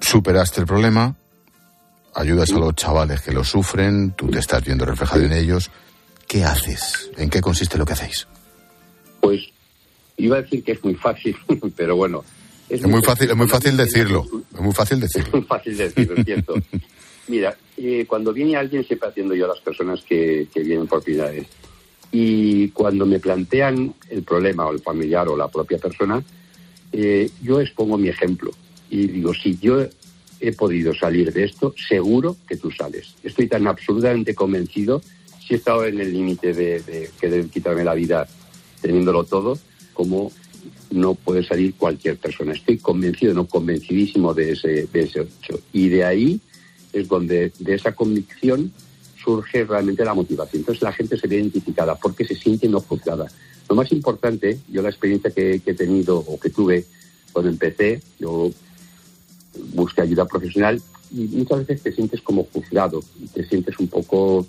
[0.00, 1.14] Superaste el problema,
[2.14, 5.70] ayudas a los chavales que lo sufren, tú te estás viendo reflejado en ellos.
[6.26, 7.10] ¿Qué haces?
[7.16, 8.26] ¿En qué consiste lo que hacéis?
[9.20, 9.40] Pues
[10.16, 11.36] iba a decir que es muy fácil,
[11.76, 12.24] pero bueno.
[12.68, 14.24] Es, muy, fácil, es muy fácil decirlo.
[14.54, 15.26] Es muy fácil decirlo.
[15.26, 16.54] Es muy fácil decirlo, es cierto.
[17.30, 21.30] Mira, eh, cuando viene alguien siempre atiendo yo a las personas que, vienen por primera
[21.30, 21.46] vez.
[22.10, 26.20] Y cuando me plantean el problema o el familiar o la propia persona,
[26.90, 28.50] eh, yo expongo mi ejemplo.
[28.90, 29.86] y digo, si yo
[30.40, 33.14] he podido salir de esto, seguro que tú sales.
[33.22, 35.00] Estoy tan absolutamente convencido,
[35.40, 38.26] si he estado en el límite de, de querer quitarme la vida
[38.80, 39.56] teniéndolo todo,
[39.92, 40.32] como
[40.90, 42.54] no puede salir cualquier persona.
[42.54, 45.60] Estoy convencido, no convencidísimo de ese, de ese hecho.
[45.72, 46.40] Y de ahí
[46.92, 48.72] es donde, de esa convicción,
[49.22, 50.60] surge realmente la motivación.
[50.60, 53.26] Entonces la gente se ve identificada porque se siente no juzgada.
[53.68, 56.86] Lo más importante, yo la experiencia que, que he tenido o que tuve
[57.32, 58.50] cuando empecé, yo
[59.74, 60.80] busqué ayuda profesional
[61.12, 64.46] y muchas veces te sientes como juzgado, te sientes un poco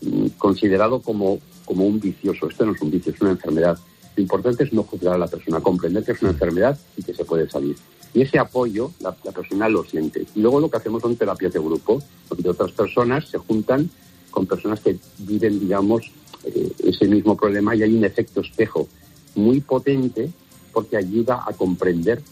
[0.00, 2.48] mm, considerado como, como un vicioso.
[2.48, 3.78] Esto no es un vicio, es una enfermedad.
[4.16, 7.14] Lo importante es no juzgar a la persona, comprender que es una enfermedad y que
[7.14, 7.76] se puede salir.
[8.14, 10.24] Y ese apoyo la, persona lo siente.
[10.34, 13.90] Y luego lo que hacemos son terapias de grupo, donde otras personas se juntan
[14.30, 16.10] con personas que viven, digamos,
[16.44, 18.88] eh, ese mismo problema y hay un efecto espejo
[19.34, 20.30] muy potente
[20.72, 22.22] porque ayuda a comprender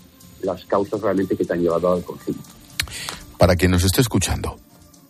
[0.43, 2.43] las causas realmente que te han llevado al conflicto.
[3.39, 4.57] Para quien nos esté escuchando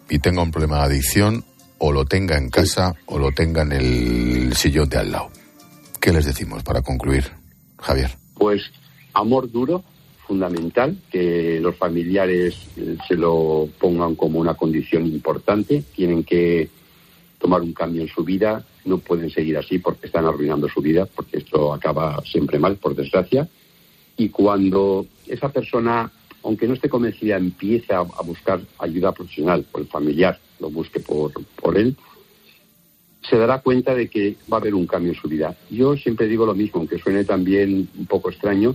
[0.09, 1.45] y tenga un problema de adicción,
[1.85, 5.31] o lo tenga en casa o lo tenga en el sillón de al lado.
[6.01, 7.33] ¿Qué les decimos para concluir,
[7.77, 8.17] Javier?
[8.35, 8.63] Pues
[9.15, 9.83] amor duro,
[10.33, 16.71] fundamental, que los familiares eh, se lo pongan como una condición importante, tienen que
[17.39, 21.05] tomar un cambio en su vida, no pueden seguir así porque están arruinando su vida,
[21.05, 23.47] porque esto acaba siempre mal, por desgracia.
[24.17, 26.11] Y cuando esa persona,
[26.43, 31.31] aunque no esté convencida, empiece a, buscar ayuda profesional o el familiar lo busque por,
[31.61, 31.95] por él,
[33.29, 35.55] se dará cuenta de que va a haber un cambio en su vida.
[35.69, 38.75] Yo siempre digo lo mismo, aunque suene también un poco extraño,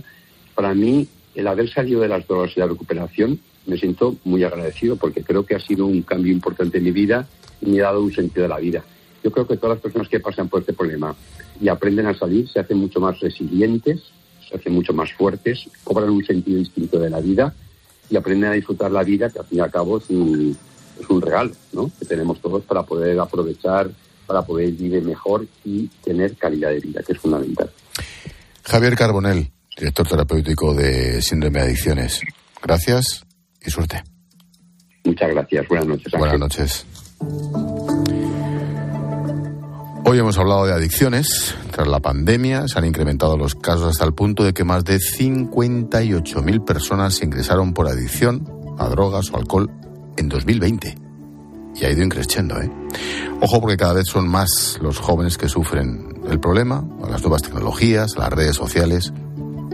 [0.54, 1.08] para mí
[1.38, 5.46] el haber salido de las drogas y la recuperación me siento muy agradecido porque creo
[5.46, 7.28] que ha sido un cambio importante en mi vida
[7.60, 8.82] y me ha dado un sentido de la vida.
[9.22, 11.14] Yo creo que todas las personas que pasan por este problema
[11.60, 14.02] y aprenden a salir se hacen mucho más resilientes,
[14.48, 17.54] se hacen mucho más fuertes, cobran un sentido distinto de la vida
[18.10, 20.56] y aprenden a disfrutar la vida, que al fin y al cabo es un,
[21.00, 21.52] es un regalo
[22.00, 23.88] que tenemos todos para poder aprovechar,
[24.26, 27.70] para poder vivir mejor y tener calidad de vida, que es fundamental.
[28.64, 32.20] Javier Carbonell, director terapéutico de síndrome de adicciones.
[32.62, 33.24] Gracias
[33.64, 34.02] y suerte.
[35.04, 35.68] Muchas gracias.
[35.68, 36.12] Buenas noches.
[36.12, 36.86] Buenas noches.
[40.04, 41.54] Hoy hemos hablado de adicciones.
[41.70, 44.98] Tras la pandemia se han incrementado los casos hasta el punto de que más de
[44.98, 48.46] 58.000 personas se ingresaron por adicción
[48.78, 49.70] a drogas o alcohol
[50.16, 50.94] en 2020.
[51.76, 52.70] Y ha ido increciendo, ¿eh?
[53.40, 57.42] Ojo porque cada vez son más los jóvenes que sufren el problema, a las nuevas
[57.42, 59.12] tecnologías, a las redes sociales.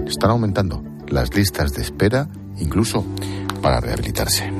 [0.06, 3.04] Están aumentando las listas de espera, incluso
[3.62, 4.52] para rehabilitarse.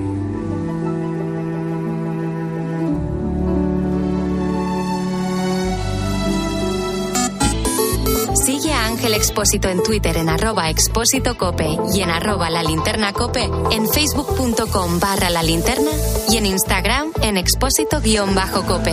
[9.05, 13.87] el Expósito en Twitter en arroba expósito cope y en arroba la linterna cope, en
[13.87, 15.91] facebook.com barra la linterna
[16.31, 18.93] y en Instagram en expósito guion bajo cope.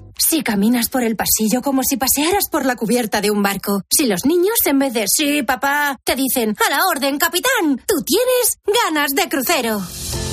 [0.23, 3.81] Si caminas por el pasillo como si pasearas por la cubierta de un barco.
[3.91, 7.95] Si los niños, en vez de sí, papá, te dicen a la orden, capitán, tú
[8.05, 9.81] tienes ganas de crucero.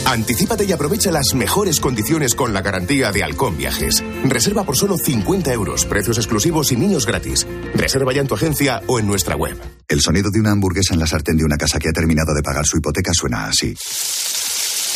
[0.04, 4.04] Anticípate y aprovecha las mejores condiciones con la garantía de Halcón Viajes.
[4.24, 7.46] Reserva por solo 50 euros, precios exclusivos y niños gratis.
[7.74, 9.58] Reserva ya en tu agencia o en nuestra web.
[9.88, 12.42] El sonido de una hamburguesa en la sartén de una casa que ha terminado de
[12.42, 13.74] pagar su hipoteca suena así.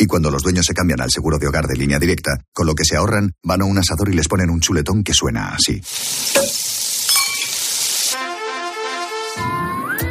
[0.03, 2.75] Y cuando los dueños se cambian al seguro de hogar de línea directa, con lo
[2.75, 5.81] que se ahorran, van a un asador y les ponen un chuletón que suena así.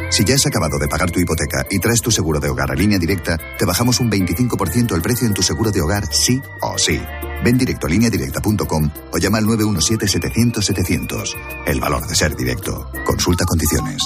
[0.09, 2.73] Si ya has acabado de pagar tu hipoteca y traes tu seguro de hogar a
[2.73, 6.75] línea directa, te bajamos un 25% el precio en tu seguro de hogar sí o
[6.79, 6.99] sí.
[7.43, 11.35] Ven directo a lineadirecta.com o llama al 917-700-700.
[11.67, 12.89] El valor de ser directo.
[13.05, 14.01] Consulta condiciones.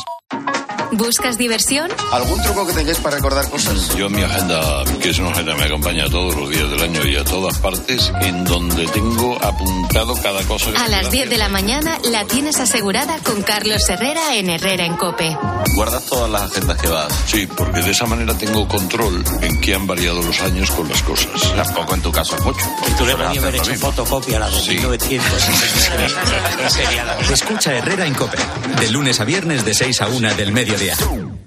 [0.94, 1.92] ¿Buscas diversión?
[2.12, 3.94] ¿Algún truco que tengáis para recordar cosas?
[3.96, 7.06] Yo mi agenda, que es una agenda que me acompaña todos los días del año
[7.06, 10.72] y a todas partes, en donde tengo apuntado cada cosa.
[10.72, 14.86] Que a las 10 de la mañana la tienes asegurada con Carlos Herrera en Herrera
[14.86, 15.38] en Cope.
[15.76, 17.14] ¿Guardas todas las agendas que vas?
[17.28, 21.02] Sí, porque de esa manera tengo control en qué han variado los años con las
[21.04, 21.28] cosas.
[21.56, 22.66] Tampoco en tu caso es mucho.
[22.88, 24.70] Y tú le podías haber hecho fotocopia a la de Sí.
[24.72, 25.28] 1900.
[26.70, 28.38] Sería la- Escucha Herrera en Cope,
[28.80, 30.96] de lunes a viernes de 6 a 1 del mediodía,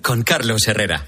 [0.02, 1.06] con Carlos Herrera.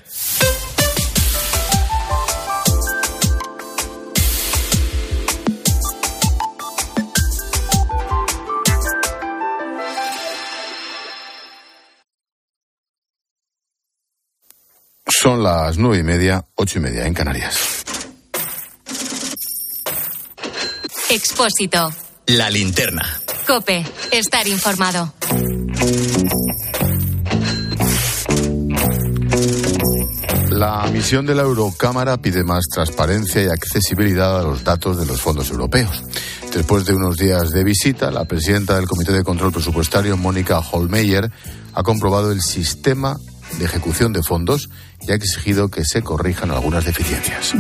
[15.09, 17.85] Son las nueve y media, ocho y media en Canarias.
[21.11, 21.93] Expósito.
[22.27, 23.21] La linterna.
[23.47, 23.85] Cope.
[24.11, 25.13] Estar informado.
[30.63, 35.21] La misión de la Eurocámara pide más transparencia y accesibilidad a los datos de los
[35.21, 36.05] fondos europeos.
[36.55, 41.33] Después de unos días de visita, la presidenta del Comité de Control Presupuestario, Mónica Holmeyer,
[41.75, 43.19] ha comprobado el sistema
[43.59, 44.71] de ejecución de fondos
[45.07, 47.55] y ha exigido que se corrijan algunas deficiencias.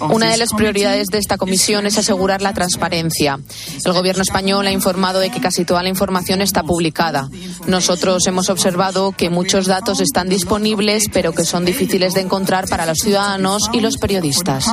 [0.00, 3.38] Una de las prioridades de esta comisión es asegurar la transparencia.
[3.84, 7.28] El Gobierno español ha informado de que casi toda la información está publicada.
[7.66, 12.86] Nosotros hemos observado que muchos datos están disponibles, pero que son difíciles de encontrar para
[12.86, 14.66] los ciudadanos y los periodistas.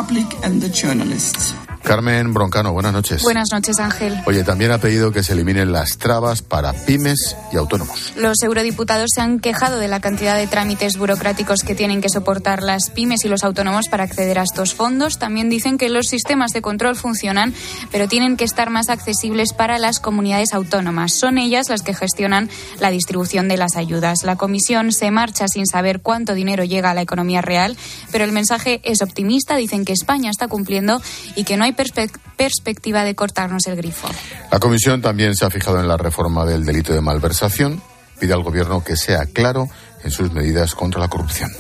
[1.87, 3.23] Carmen Broncano, buenas noches.
[3.23, 4.21] Buenas noches, Ángel.
[4.25, 8.11] Oye, también ha pedido que se eliminen las trabas para pymes y autónomos.
[8.17, 12.61] Los eurodiputados se han quejado de la cantidad de trámites burocráticos que tienen que soportar
[12.61, 15.17] las pymes y los autónomos para acceder a estos fondos.
[15.17, 17.53] También dicen que los sistemas de control funcionan,
[17.89, 21.13] pero tienen que estar más accesibles para las comunidades autónomas.
[21.13, 22.49] Son ellas las que gestionan
[22.81, 24.23] la distribución de las ayudas.
[24.23, 27.77] La comisión se marcha sin saber cuánto dinero llega a la economía real,
[28.11, 29.55] pero el mensaje es optimista.
[29.55, 31.01] Dicen que España está cumpliendo
[31.35, 34.09] y que no hay perspe- perspectiva de cortarnos el grifo.
[34.51, 37.81] La comisión también se ha fijado en la reforma del delito de malversación.
[38.19, 39.69] Pide al gobierno que sea claro
[40.07, 41.51] en sus medidas contra la corrupción.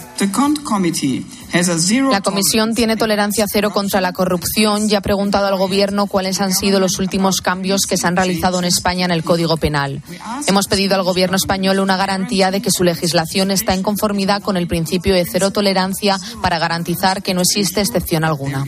[2.11, 6.53] La Comisión tiene tolerancia cero contra la corrupción y ha preguntado al Gobierno cuáles han
[6.53, 10.01] sido los últimos cambios que se han realizado en España en el Código Penal.
[10.47, 14.57] Hemos pedido al Gobierno español una garantía de que su legislación está en conformidad con
[14.57, 18.65] el principio de cero tolerancia para garantizar que no existe excepción alguna.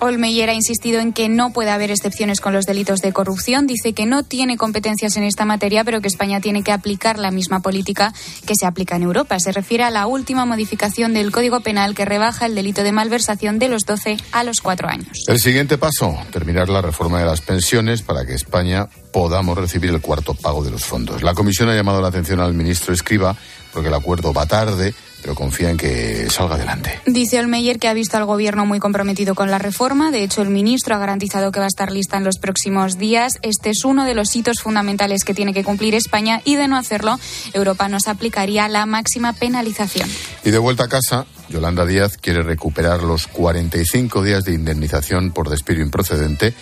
[0.00, 3.66] Olmeyer ha insistido en que no puede haber excepciones con los delitos de corrupción.
[3.66, 7.30] Dice que no tiene competencias en esta materia, pero que España tiene que aplicar la
[7.30, 8.12] misma política
[8.46, 9.38] que se aplica en Europa.
[9.40, 13.58] Se refiere a la última modificación del Código Penal que rebaja el delito de malversación
[13.58, 15.24] de los 12 a los 4 años.
[15.26, 20.00] El siguiente paso, terminar la reforma de las pensiones para que España podamos recibir el
[20.00, 21.22] cuarto pago de los fondos.
[21.22, 23.36] La comisión ha llamado la atención al ministro Escriba
[23.72, 27.00] porque el acuerdo va tarde, pero confía en que salga adelante.
[27.06, 30.10] Dice Olmeyer que ha visto al gobierno muy comprometido con la reforma.
[30.10, 33.34] De hecho, el ministro ha garantizado que va a estar lista en los próximos días.
[33.42, 36.76] Este es uno de los hitos fundamentales que tiene que cumplir España y de no
[36.76, 37.18] hacerlo,
[37.52, 40.08] Europa nos aplicaría la máxima penalización.
[40.44, 45.48] Y de vuelta a casa, Yolanda Díaz quiere recuperar los 45 días de indemnización por
[45.48, 46.54] despido improcedente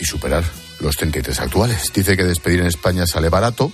[0.00, 0.44] y superar
[0.80, 1.92] los 33 actuales.
[1.92, 3.72] Dice que despedir en España sale barato,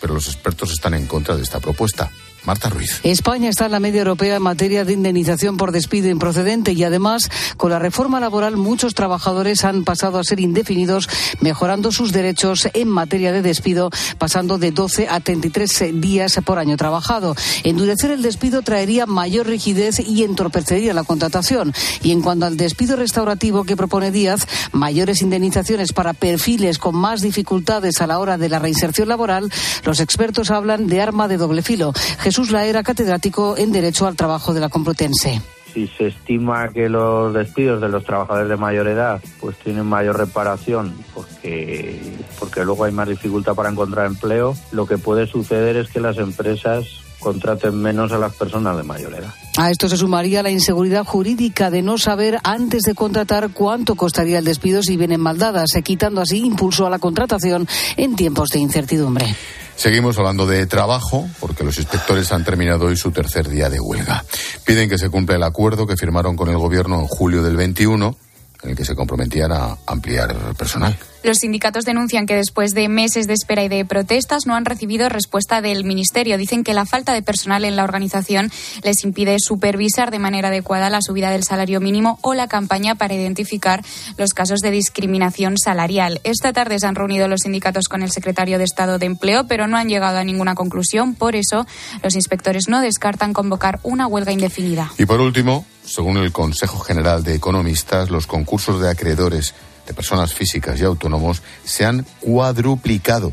[0.00, 2.10] pero los expertos están en contra de esta propuesta.
[2.44, 3.00] Marta Ruiz.
[3.02, 7.30] España está en la media europea en materia de indemnización por despido improcedente y además
[7.56, 11.08] con la reforma laboral muchos trabajadores han pasado a ser indefinidos
[11.40, 16.76] mejorando sus derechos en materia de despido pasando de 12 a 33 días por año
[16.76, 17.34] trabajado.
[17.64, 21.72] Endurecer el despido traería mayor rigidez y entorpecería la contratación
[22.02, 27.20] y en cuanto al despido restaurativo que propone Díaz, mayores indemnizaciones para perfiles con más
[27.20, 29.50] dificultades a la hora de la reinserción laboral,
[29.84, 31.92] los expertos hablan de arma de doble filo.
[32.28, 35.40] Jesús Laera, catedrático en Derecho al Trabajo de la Complutense.
[35.72, 40.18] Si se estima que los despidos de los trabajadores de mayor edad pues tienen mayor
[40.18, 45.88] reparación porque, porque luego hay más dificultad para encontrar empleo, lo que puede suceder es
[45.88, 46.84] que las empresas
[47.18, 49.32] contraten menos a las personas de mayor edad.
[49.56, 54.38] A esto se sumaría la inseguridad jurídica de no saber antes de contratar cuánto costaría
[54.38, 58.58] el despido si vienen mal dadas, quitando así impulso a la contratación en tiempos de
[58.58, 59.34] incertidumbre.
[59.78, 64.24] Seguimos hablando de trabajo, porque los inspectores han terminado hoy su tercer día de huelga.
[64.64, 68.16] Piden que se cumpla el acuerdo que firmaron con el gobierno en julio del 21,
[68.64, 70.98] en el que se comprometían a ampliar personal.
[71.22, 75.08] Los sindicatos denuncian que después de meses de espera y de protestas no han recibido
[75.08, 76.38] respuesta del Ministerio.
[76.38, 78.50] Dicen que la falta de personal en la organización
[78.82, 83.14] les impide supervisar de manera adecuada la subida del salario mínimo o la campaña para
[83.14, 83.84] identificar
[84.16, 86.20] los casos de discriminación salarial.
[86.24, 89.66] Esta tarde se han reunido los sindicatos con el secretario de Estado de Empleo, pero
[89.66, 91.14] no han llegado a ninguna conclusión.
[91.14, 91.66] Por eso,
[92.02, 94.92] los inspectores no descartan convocar una huelga indefinida.
[94.98, 99.54] Y por último, según el Consejo General de Economistas, los concursos de acreedores
[99.88, 103.32] de personas físicas y autónomos se han cuadruplicado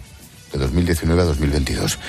[0.52, 2.00] de 2019 a 2022.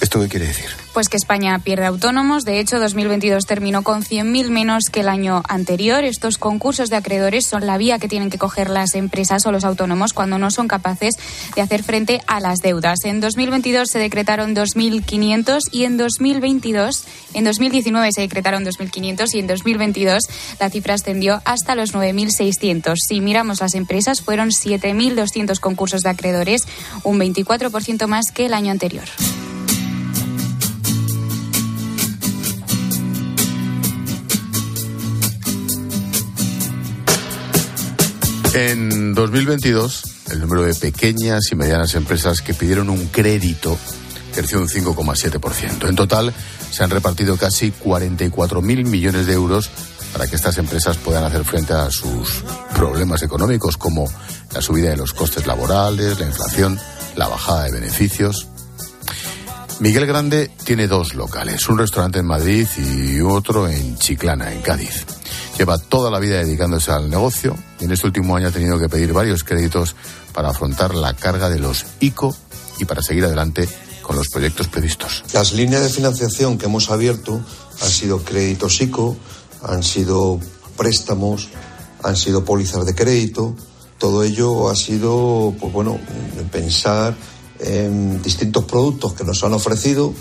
[0.00, 0.81] ¿Esto qué quiere decir?
[0.92, 2.44] Pues que España pierde autónomos.
[2.44, 6.04] De hecho, 2022 terminó con 100.000 menos que el año anterior.
[6.04, 9.64] Estos concursos de acreedores son la vía que tienen que coger las empresas o los
[9.64, 11.14] autónomos cuando no son capaces
[11.56, 13.06] de hacer frente a las deudas.
[13.06, 19.46] En 2022 se decretaron 2.500 y en 2022, en 2019 se decretaron 2.500 y en
[19.46, 20.24] 2022
[20.60, 22.96] la cifra ascendió hasta los 9.600.
[22.96, 26.68] Si miramos las empresas, fueron 7.200 concursos de acreedores,
[27.02, 29.04] un 24% más que el año anterior.
[38.54, 43.78] En 2022, el número de pequeñas y medianas empresas que pidieron un crédito
[44.34, 45.88] creció un 5,7%.
[45.88, 46.34] En total,
[46.70, 49.70] se han repartido casi 44.000 millones de euros
[50.12, 52.44] para que estas empresas puedan hacer frente a sus
[52.74, 54.04] problemas económicos, como
[54.52, 56.78] la subida de los costes laborales, la inflación,
[57.16, 58.48] la bajada de beneficios.
[59.80, 65.06] Miguel Grande tiene dos locales, un restaurante en Madrid y otro en Chiclana, en Cádiz.
[65.58, 68.88] Lleva toda la vida dedicándose al negocio y en este último año ha tenido que
[68.88, 69.94] pedir varios créditos
[70.32, 72.34] para afrontar la carga de los ICO
[72.78, 73.68] y para seguir adelante
[74.02, 75.24] con los proyectos previstos.
[75.32, 77.40] Las líneas de financiación que hemos abierto
[77.80, 79.16] han sido créditos ICO,
[79.62, 80.40] han sido
[80.76, 81.48] préstamos,
[82.02, 83.54] han sido pólizas de crédito.
[83.98, 85.98] Todo ello ha sido, pues bueno,
[86.50, 87.16] pensar
[87.60, 90.12] en distintos productos que nos han ofrecido.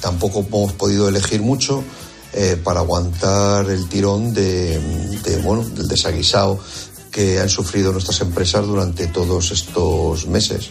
[0.00, 1.84] Tampoco hemos podido elegir mucho
[2.32, 4.78] eh, para aguantar el tirón de,
[5.24, 6.58] de, bueno, del desaguisado
[7.10, 10.70] que han sufrido nuestras empresas durante todos estos meses.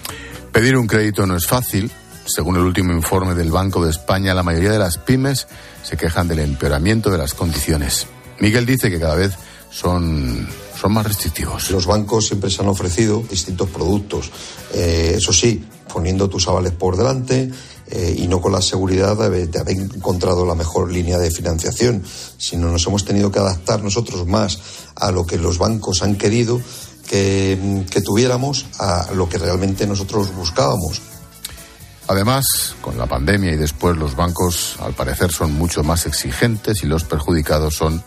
[0.51, 1.91] Pedir un crédito no es fácil.
[2.25, 5.47] Según el último informe del Banco de España, la mayoría de las pymes
[5.83, 8.07] se quejan del empeoramiento de las condiciones.
[8.39, 9.33] Miguel dice que cada vez
[9.69, 10.47] son,
[10.79, 11.71] son más restrictivos.
[11.71, 14.31] Los bancos siempre se han ofrecido distintos productos.
[14.73, 17.49] Eh, eso sí, poniendo tus avales por delante,
[17.89, 22.03] eh, y no con la seguridad de, de, haber encontrado la mejor línea de financiación,
[22.38, 24.59] sino nos hemos tenido que adaptar nosotros más
[24.95, 26.59] a lo que los bancos han querido
[27.07, 31.01] que, que tuviéramos, a lo que realmente nosotros buscábamos.
[32.07, 36.88] Además, con la pandemia y después los bancos, al parecer, son mucho más exigentes y
[36.88, 38.03] los perjudicados son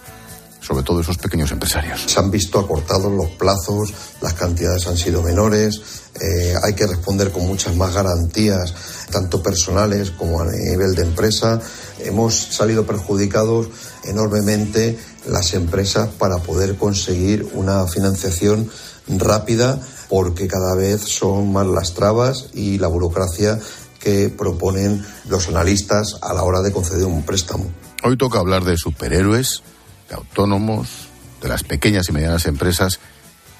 [0.70, 2.04] sobre todo esos pequeños empresarios.
[2.06, 3.92] Se han visto acortados los plazos,
[4.22, 5.80] las cantidades han sido menores,
[6.20, 8.72] eh, hay que responder con muchas más garantías,
[9.10, 11.60] tanto personales como a nivel de empresa.
[11.98, 13.66] Hemos salido perjudicados
[14.04, 14.96] enormemente
[15.26, 18.70] las empresas para poder conseguir una financiación
[19.08, 23.58] rápida porque cada vez son más las trabas y la burocracia
[23.98, 27.66] que proponen los analistas a la hora de conceder un préstamo.
[28.02, 29.62] Hoy toca hablar de superhéroes,
[30.10, 31.08] de autónomos,
[31.40, 33.00] de las pequeñas y medianas empresas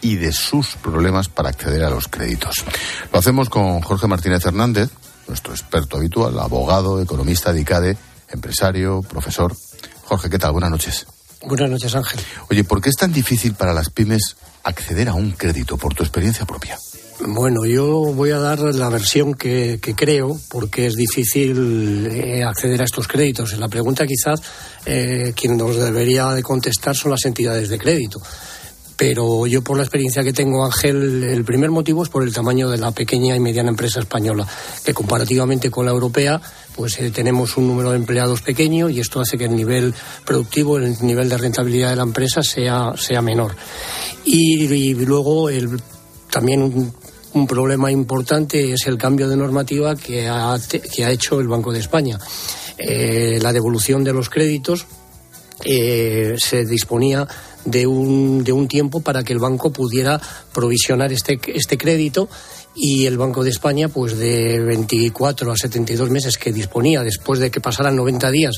[0.03, 2.65] y de sus problemas para acceder a los créditos.
[3.13, 4.91] Lo hacemos con Jorge Martínez Hernández,
[5.29, 7.97] nuestro experto habitual, abogado, economista de ICADE,
[8.29, 9.55] empresario, profesor.
[10.05, 10.53] Jorge, ¿qué tal?
[10.53, 11.07] Buenas noches.
[11.43, 12.21] Buenas noches, Ángel.
[12.51, 16.03] Oye, ¿por qué es tan difícil para las pymes acceder a un crédito por tu
[16.03, 16.79] experiencia propia?
[17.27, 22.81] Bueno, yo voy a dar la versión que, que creo, porque es difícil eh, acceder
[22.81, 23.59] a estos créditos.
[23.59, 24.41] La pregunta quizás
[24.87, 28.23] eh, quien nos debería de contestar son las entidades de crédito.
[28.97, 32.71] Pero yo por la experiencia que tengo, Ángel, el primer motivo es por el tamaño
[32.71, 34.47] de la pequeña y mediana empresa española,
[34.83, 36.41] que comparativamente con la europea,
[36.75, 39.95] pues eh, tenemos un número de empleados pequeño y esto hace que el nivel
[40.25, 43.57] productivo, el nivel de rentabilidad de la empresa sea, sea menor.
[44.25, 45.81] Y, y luego el,
[46.31, 46.95] también un,
[47.33, 50.59] un problema importante es el cambio de normativa que ha,
[50.93, 52.19] que ha hecho el Banco de España.
[52.79, 54.87] Eh, la devolución de los créditos
[55.65, 57.27] eh, se disponía
[57.65, 60.19] de un, de un tiempo para que el banco pudiera
[60.53, 62.29] provisionar este, este crédito
[62.75, 67.51] y el Banco de España, pues de 24 a 72 meses que disponía después de
[67.51, 68.57] que pasaran 90 días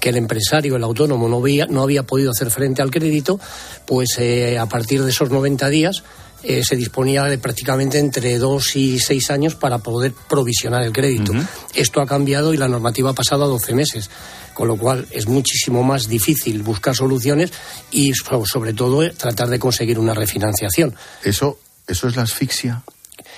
[0.00, 3.40] que el empresario, el autónomo, no había, no había podido hacer frente al crédito,
[3.86, 6.04] pues eh, a partir de esos 90 días
[6.44, 11.32] eh, se disponía de prácticamente entre dos y seis años para poder provisionar el crédito.
[11.32, 11.46] Uh -huh.
[11.74, 14.10] Esto ha cambiado y la normativa ha pasado a 12 meses,
[14.52, 17.50] con lo cual es muchísimo más difícil buscar soluciones
[17.90, 20.94] y sobre todo tratar de conseguir una refinanciación.
[21.22, 22.82] Eso, eso es la asfixia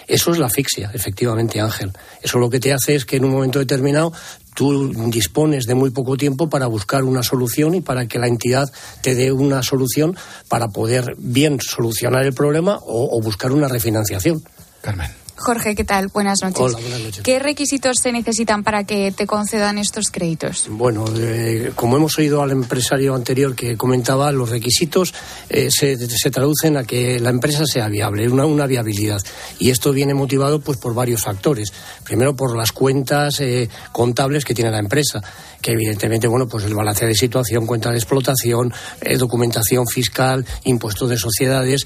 [0.09, 1.93] Eso es la asfixia, efectivamente, Ángel.
[2.23, 4.13] Eso lo que te hace es que en un momento determinado
[4.57, 8.73] tú dispones de muy poco tiempo para buscar una solución y para que la entidad
[9.03, 10.17] te dé una solución
[10.49, 14.43] para poder bien solucionar el problema o, buscar una refinanciación.
[14.81, 15.26] Carmen.
[15.37, 16.09] Jorge, ¿qué tal?
[16.09, 16.61] Buenas noches.
[16.61, 17.23] Hola, buenas noches.
[17.23, 20.67] ¿Qué requisitos se necesitan para que te concedan estos créditos?
[20.71, 25.13] Bueno, eh, como hemos oído al empresario anterior que comentaba, los requisitos
[25.51, 29.21] eh, se, se, traducen a que la empresa sea viable, una, una, viabilidad.
[29.59, 31.73] Y esto viene motivado pues por varios factores.
[32.03, 35.21] Primero, por las cuentas eh, contables que tiene la empresa
[35.67, 41.11] que evidentemente, bueno, pues el balance de situación, cuenta de explotación, eh, documentación fiscal, impuestos
[41.11, 41.85] de sociedades.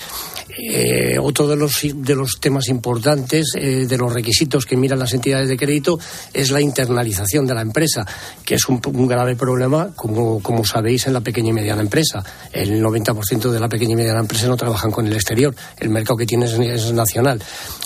[0.63, 5.15] Eh, otro de los, de los temas importantes, eh, de los requisitos que miran las
[5.15, 5.99] entidades de crédito,
[6.35, 8.07] es la internalización de la empresa,
[8.45, 12.23] que es un, un grave problema, como, como sabéis, en la pequeña y mediana empresa.
[12.53, 15.55] El 90% de la pequeña y mediana empresa no trabajan con el exterior.
[15.79, 17.43] El mercado que tienes es, nacional.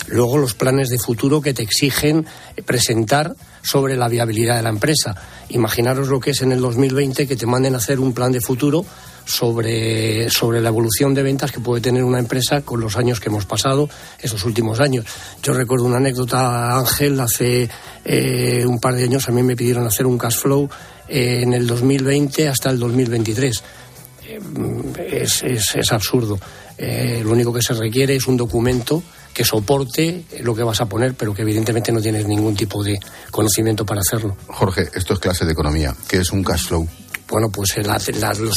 [0.07, 2.25] Luego, los planes de futuro que te exigen
[2.65, 5.15] presentar sobre la viabilidad de la empresa.
[5.49, 8.41] Imaginaros lo que es en el 2020 que te manden a hacer un plan de
[8.41, 8.85] futuro
[9.25, 13.29] sobre, sobre la evolución de ventas que puede tener una empresa con los años que
[13.29, 15.05] hemos pasado, esos últimos años.
[15.43, 17.69] Yo recuerdo una anécdota, Ángel, hace
[18.05, 20.69] eh, un par de años a mí me pidieron hacer un cash flow
[21.07, 23.63] eh, en el 2020 hasta el 2023.
[24.27, 24.39] Eh,
[25.09, 26.39] es, es, es, absurdo.
[26.77, 29.03] lo único que se requiere es un documento
[29.33, 32.97] que soporte lo que vas a poner, pero que evidentemente no tienes ningún tipo de
[33.31, 34.37] conocimiento para hacerlo.
[34.47, 35.93] Jorge, esto es clase de economía.
[36.07, 36.87] ¿Qué es un cash flow?
[37.27, 38.53] Bueno, pues la, la, los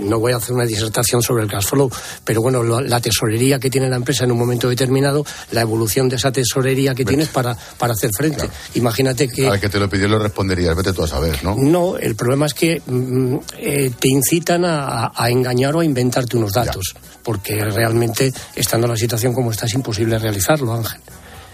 [0.00, 1.90] no voy a hacer una disertación sobre el cash flow,
[2.22, 6.08] pero bueno, la, la, tesorería que tiene la empresa en un momento determinado, la evolución
[6.08, 8.36] de esa tesorería que tienes para, para hacer frente.
[8.36, 8.52] Claro.
[8.74, 9.48] Imagínate que...
[9.48, 11.56] Al que te lo pidió lo responderías, vete tú a saber, ¿no?
[11.56, 16.36] No, el problema es que mm, eh, te incitan a, a, engañar o a inventarte
[16.36, 17.00] unos datos, ya.
[17.22, 21.00] porque realmente, estando en la situación como está, es imposible realizarlo, Ángel.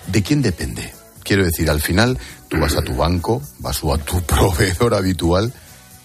[0.09, 0.93] ¿De quién depende?
[1.23, 5.53] Quiero decir, al final, tú vas a tu banco, vas a tu proveedor habitual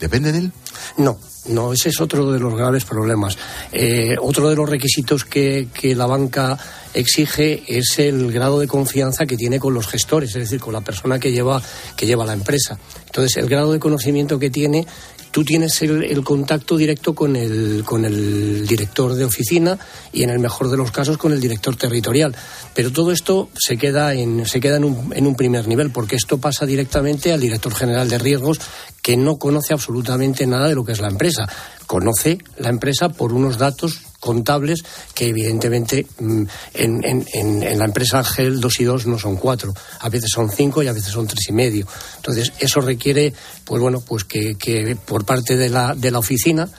[0.04, 0.51] ¿Depende de él?
[0.97, 3.38] No, no, ese es otro de los graves problemas.
[3.72, 6.60] Eh, otro de los requisitos que, que, la banca
[6.93, 10.82] exige es el grado de confianza que tiene con los gestores, es decir, con la
[10.82, 11.62] persona que lleva,
[11.95, 12.78] que lleva la empresa.
[13.06, 14.86] Entonces, el grado de conocimiento que tiene,
[15.34, 19.80] tú tienes el, el contacto directo con el, con el director de oficina
[20.14, 22.36] y, en el mejor de los casos, con el director territorial.
[22.76, 26.18] Pero todo esto se queda en, se queda en un, en un primer nivel, porque
[26.18, 28.62] esto pasa directamente al director general de riesgos,
[29.02, 31.50] que no conoce absolutamente nada de lo que es la empresa.
[31.88, 38.20] Conoce la empresa por unos datos contables que evidentemente en, en, en, en, la empresa
[38.20, 41.28] Ángel 2 y 2 no son 4, a veces son 5 y a veces son
[41.28, 41.86] tres y medio.
[42.16, 43.34] Entonces eso requiere,
[43.66, 46.70] pues bueno, pues que, que por parte de la, de la oficina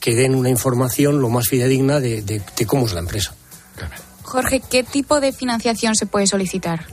[0.00, 3.34] que den una información lo más fidedigna de, de, de cómo es la empresa.
[4.22, 6.86] Jorge, ¿qué tipo de financiación se puede solicitar?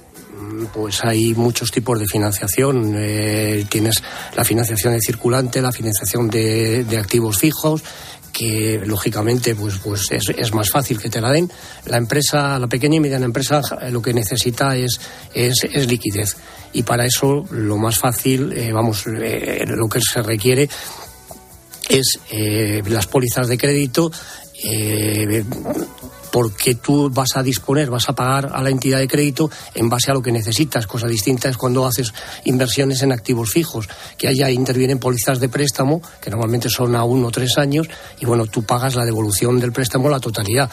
[0.73, 2.93] pues hay muchos tipos de financiación.
[2.97, 4.03] Eh, tienes
[4.35, 7.83] la financiación de circulante, la financiación de, de activos fijos,
[8.41, 11.51] que lógicamente pues, pues es, más fácil que te la den.
[11.85, 13.61] La empresa, la pequeña y mediana empresa,
[13.91, 14.99] lo que necesita es,
[15.31, 16.37] es, es liquidez.
[16.73, 20.67] Y para eso lo más fácil, eh, vamos, eh, lo que se requiere
[21.87, 24.11] es eh, las pólizas de crédito
[26.31, 30.11] porque tú vas a disponer, vas a pagar a la entidad de crédito en base
[30.11, 30.87] a lo que necesitas.
[30.87, 32.13] Cosa distinta es cuando haces
[32.45, 37.27] inversiones en activos fijos, que allá intervienen pólizas de préstamo, que normalmente son a uno
[37.27, 37.87] o tres años,
[38.19, 40.69] y bueno, tú pagas la devolución del préstamo la totalidad.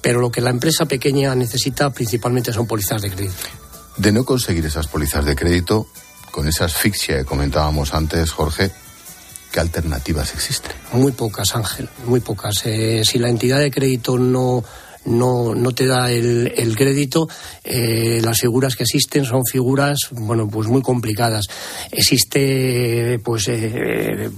[0.00, 3.34] Pero lo que la empresa pequeña necesita principalmente son pólizas de crédito.
[3.96, 5.88] De no conseguir esas pólizas de crédito,
[6.30, 8.70] con esa asfixia que comentábamos antes, Jorge,
[9.50, 10.70] ¿qué alternativas existen?
[10.92, 12.64] Muy pocas, Ángel, muy pocas.
[12.66, 14.62] Eh, si la entidad de crédito no,
[15.08, 17.28] no, no te da el, el crédito,
[17.64, 21.46] eh, las figuras que existen son figuras, bueno, pues muy complicadas.
[21.90, 24.30] Existe, pues, eh,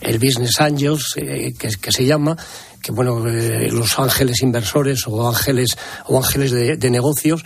[0.00, 2.36] el Business Angels, eh, que, se llama,
[2.82, 5.76] que bueno, eh, los ángeles inversores o ángeles,
[6.06, 7.44] o ángeles de, de, negocios,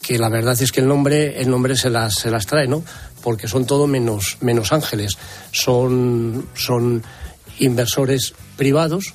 [0.00, 2.84] que la verdad es que el nombre, el nombre se las, se las trae, ¿no?
[3.22, 5.18] Porque son todo menos, menos ángeles.
[5.50, 7.02] Son, son
[7.58, 9.14] inversores privados,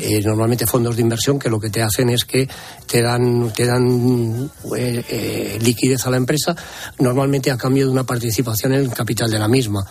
[0.00, 2.48] eh, normalmente fondos de inversión que lo que te hacen es que
[2.86, 6.56] te dan, te dan eh, eh, liquidez a la empresa,
[6.98, 9.84] normalmente a cambio de una participación en el capital de la misma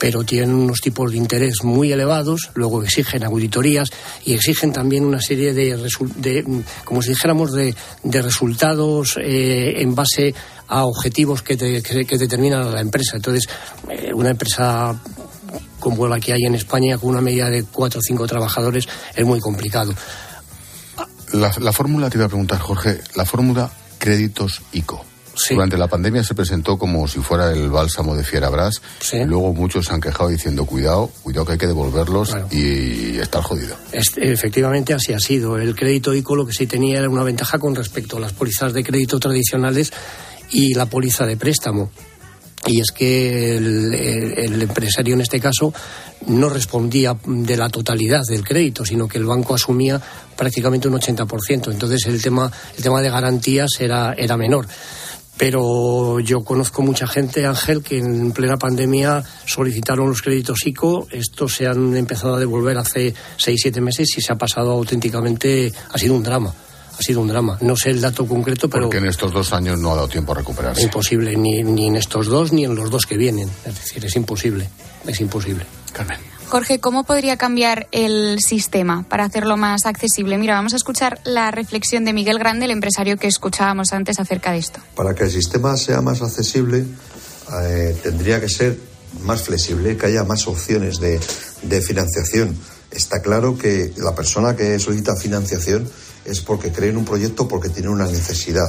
[0.00, 3.90] pero tienen unos tipos de interés muy elevados, luego exigen auditorías
[4.24, 5.76] y exigen también una serie de,
[6.14, 7.74] de como si dijéramos, de,
[8.04, 10.36] de resultados en base
[10.68, 13.16] a objetivos que, te, que, que, determinan a la empresa.
[13.16, 13.48] Entonces,
[14.14, 14.96] una empresa
[15.78, 19.24] como la que hay en España, con una media de cuatro o cinco trabajadores, es
[19.24, 19.94] muy complicado.
[21.32, 25.04] La, la fórmula, te iba a preguntar, Jorge, la fórmula créditos ICO.
[25.50, 28.82] Durante la pandemia se presentó como si fuera el bálsamo de Fierabras.
[28.98, 29.18] Sí.
[29.18, 33.42] Y luego muchos se han quejado diciendo, cuidado, cuidado que hay que devolverlos y estar
[33.44, 33.76] jodido.
[33.92, 35.56] Es- efectivamente, así ha sido.
[35.56, 38.72] El crédito ICO lo que sí tenía era una ventaja con respecto a las pólizas
[38.72, 39.92] de crédito tradicionales
[40.50, 41.92] y la póliza de préstamo.
[42.66, 45.72] Y es que el, empresario en este caso
[46.26, 50.00] no respondía de la totalidad del crédito, sino que el banco asumía
[50.36, 51.70] prácticamente un 80%.
[51.70, 54.66] Entonces el tema, el tema de garantías era, era menor.
[55.38, 61.06] Pero yo conozco mucha gente, Ángel, que en plena pandemia solicitaron los créditos ICO.
[61.12, 65.72] Estos se han empezado a devolver hace seis, siete meses y se ha pasado auténticamente.
[65.92, 66.52] Ha sido un drama.
[66.98, 67.58] Ha sido un drama.
[67.60, 70.32] No sé el dato concreto, pero Porque en estos dos años no ha dado tiempo
[70.32, 70.82] a recuperarse.
[70.82, 73.48] imposible, ni, ni en estos dos ni en los dos que vienen.
[73.64, 74.68] Es decir, es imposible.
[75.06, 75.64] Es imposible.
[75.92, 76.18] Carmen.
[76.48, 80.38] Jorge, ¿cómo podría cambiar el sistema para hacerlo más accesible?
[80.38, 84.52] Mira, vamos a escuchar la reflexión de Miguel Grande, el empresario que escuchábamos antes acerca
[84.52, 84.80] de esto.
[84.94, 86.84] Para que el sistema sea más accesible,
[87.62, 88.78] eh, tendría que ser
[89.22, 91.20] más flexible, que haya más opciones de,
[91.62, 92.56] de financiación.
[92.90, 95.88] Está claro que la persona que solicita financiación
[96.28, 98.68] es porque cree en un proyecto, porque tiene una necesidad.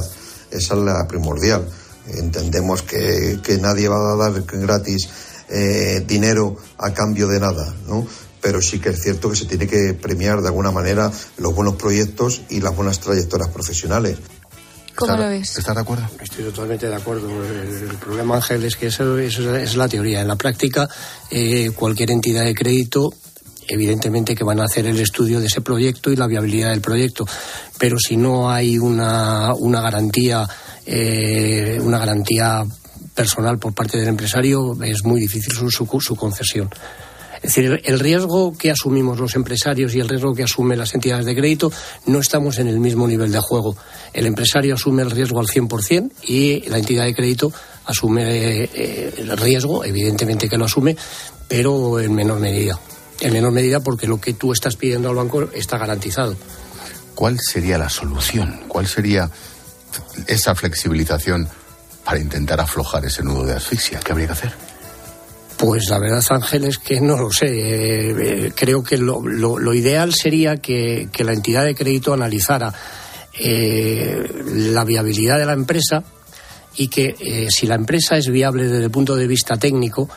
[0.50, 1.68] Esa es la primordial.
[2.08, 5.08] Entendemos que, que nadie va a dar gratis
[5.48, 8.06] eh, dinero a cambio de nada, ¿no?
[8.40, 11.74] Pero sí que es cierto que se tiene que premiar de alguna manera los buenos
[11.74, 14.16] proyectos y las buenas trayectorias profesionales.
[14.96, 15.56] ¿Cómo lo ves?
[15.56, 16.08] ¿Estás de acuerdo?
[16.20, 17.28] Estoy totalmente de acuerdo.
[17.44, 20.20] El, el problema, Ángel, es que eso, eso es la teoría.
[20.20, 20.88] En la práctica,
[21.30, 23.10] eh, cualquier entidad de crédito
[23.70, 27.26] evidentemente que van a hacer el estudio de ese proyecto y la viabilidad del proyecto.
[27.78, 30.46] Pero si no hay una, una garantía,
[30.86, 32.64] eh, una garantía
[33.14, 36.70] personal por parte del empresario, es muy difícil su, su, su concesión.
[37.42, 41.24] Es decir, el, riesgo que asumimos los empresarios y el riesgo que asumen las entidades
[41.24, 41.72] de crédito
[42.04, 43.76] no estamos en el mismo nivel de juego.
[44.12, 47.50] El empresario asume el riesgo al 100% y la entidad de crédito
[47.86, 50.96] asume eh, el riesgo, evidentemente que lo asume,
[51.48, 52.78] pero en menor medida.
[53.20, 56.36] En menor medida porque lo que tú estás pidiendo al banco está garantizado.
[57.14, 58.62] ¿Cuál sería la solución?
[58.66, 59.30] ¿Cuál sería
[60.26, 61.48] esa flexibilización
[62.04, 64.00] para intentar aflojar ese nudo de asfixia?
[64.00, 64.52] ¿Qué habría que hacer?
[65.58, 67.46] Pues la verdad, Ángel, es que no lo sé.
[67.46, 72.14] Eh, eh, creo que lo, lo, lo ideal sería que, que, la entidad de crédito
[72.14, 72.72] analizara
[73.38, 76.02] eh, la viabilidad de la empresa
[76.76, 80.08] y que eh, si la empresa es viable desde el punto de vista técnico,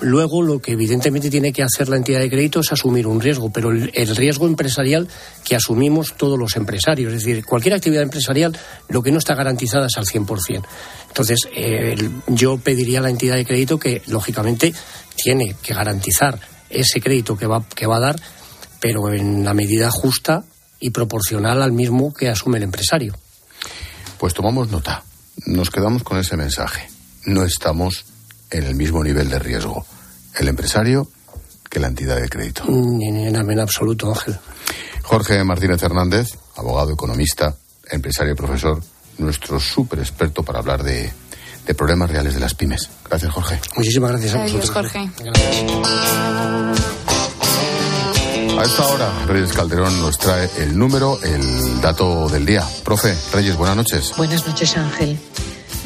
[0.00, 3.50] luego lo que evidentemente tiene que hacer la entidad de crédito es asumir un riesgo,
[3.50, 5.08] pero el, riesgo empresarial
[5.44, 7.12] que asumimos todos los empresarios.
[7.12, 8.56] Es decir, cualquier actividad empresarial
[8.88, 10.64] lo que no está garantizada es al 100%.
[11.08, 11.96] Entonces, eh,
[12.28, 14.72] yo pediría a la entidad de crédito que, lógicamente,
[15.16, 18.16] tiene que garantizar ese crédito que va, que va a dar,
[18.80, 20.44] pero en la medida justa
[20.78, 23.14] y proporcional al mismo que asume el empresario.
[24.20, 25.02] Pues tomamos nota.
[25.46, 26.90] Nos quedamos con ese mensaje.
[27.24, 28.04] No estamos
[28.50, 29.86] en el mismo nivel de riesgo
[30.38, 31.08] el empresario
[31.70, 32.64] que la entidad de crédito.
[32.68, 34.38] Ni en, en absoluto, Ángel.
[35.02, 37.56] Jorge Martínez Hernández, abogado, economista,
[37.90, 38.82] empresario y profesor,
[39.16, 41.10] nuestro súper experto para hablar de,
[41.66, 42.90] de, problemas reales de las pymes.
[43.08, 43.58] Gracias, Jorge.
[43.76, 44.92] Muchísimas gracias a Adiós, vosotros.
[44.92, 45.10] Jorge.
[48.60, 52.62] A esta hora, Reyes Calderón nos trae el número, el dato del día.
[52.84, 54.12] Profe, Reyes, buenas noches.
[54.18, 55.18] Buenas noches, Ángel.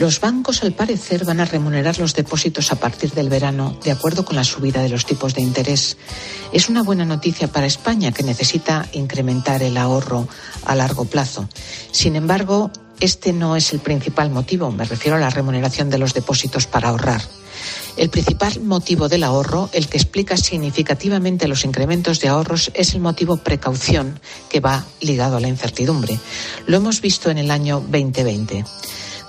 [0.00, 4.24] Los bancos, al parecer, van a remunerar los depósitos a partir del verano, de acuerdo
[4.24, 5.96] con la subida de los tipos de interés.
[6.52, 10.26] Es una buena noticia para España, que necesita incrementar el ahorro
[10.64, 11.48] a largo plazo.
[11.92, 14.72] Sin embargo, este no es el principal motivo.
[14.72, 17.22] Me refiero a la remuneración de los depósitos para ahorrar.
[17.96, 23.00] El principal motivo del ahorro, el que explica significativamente los incrementos de ahorros, es el
[23.00, 26.18] motivo precaución, que va ligado a la incertidumbre.
[26.66, 28.64] Lo hemos visto en el año 2020.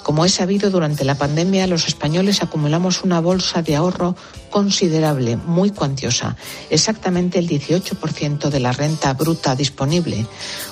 [0.06, 4.16] Como es sabido, durante la pandemia los españoles acumulamos una bolsa de ahorro
[4.51, 6.38] considerable, muy cuantiosa,
[6.70, 10.28] exactamente el 18% de la renta bruta disponible,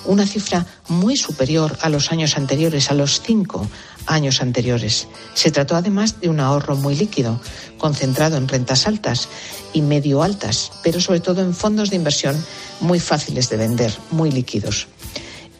[0.06, 3.68] una cifra muy superior a los años anteriores, a los cinco
[4.06, 5.08] años anteriores.
[5.34, 7.42] Se trató además de un ahorro muy líquido,
[7.80, 9.30] concentrado en rentas altas
[9.74, 12.40] y medio altas, pero sobre todo en fondos de inversión
[12.82, 14.86] muy fáciles de vender, muy líquidos.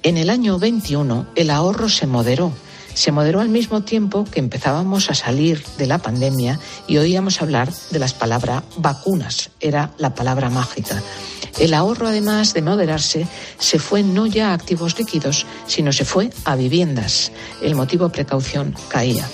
[0.04, 2.54] En el año 21 el ahorro se moderó
[2.94, 7.72] se moderó al mismo tiempo que empezábamos a salir de la pandemia y oíamos hablar
[7.92, 11.02] de las palabras vacunas, era la palabra mágica.
[11.60, 13.28] El ahorro, además de moderarse,
[13.60, 17.32] se fue no ya a activos líquidos, sino se fue a viviendas.
[17.62, 19.28] El motivo precaución caía.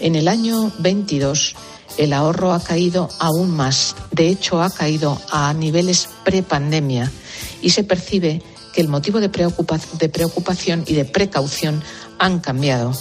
[0.00, 1.54] En el año 22,
[1.96, 3.94] el ahorro ha caído aún más.
[4.10, 7.10] De hecho, ha caído a niveles prepandemia
[7.62, 8.42] y se percibe
[8.74, 11.82] que el motivo de, preocupación y de precaución
[12.24, 12.92] han cambiado.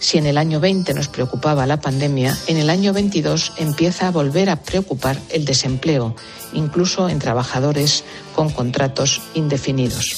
[0.00, 4.10] Si en el año 20 nos preocupaba la pandemia, en el año 22 empieza a
[4.10, 6.16] volver a preocupar el desempleo,
[6.52, 8.02] incluso en trabajadores
[8.34, 10.16] con contratos indefinidos.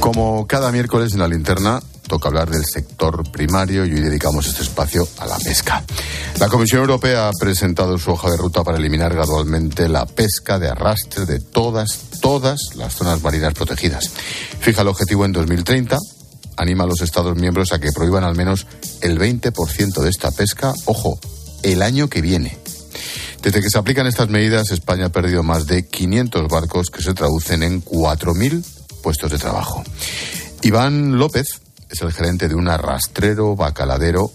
[0.00, 4.62] Como cada miércoles en la linterna, toca hablar del sector primario y hoy dedicamos este
[4.62, 5.84] espacio a la pesca.
[6.40, 10.68] La Comisión Europea ha presentado su hoja de ruta para eliminar gradualmente la pesca de
[10.68, 14.10] arrastre de todas, todas las zonas marinas protegidas.
[14.58, 15.98] Fija el objetivo en 2030,
[16.56, 18.66] anima a los Estados miembros a que prohíban al menos
[19.02, 21.20] el 20% de esta pesca, ojo,
[21.62, 22.58] el año que viene.
[23.40, 27.14] Desde que se aplican estas medidas, España ha perdido más de 500 barcos que se
[27.14, 28.64] traducen en 4.000
[29.00, 29.84] puestos de trabajo.
[30.62, 31.60] Iván López
[31.90, 34.30] es el gerente de un arrastrero bacaladero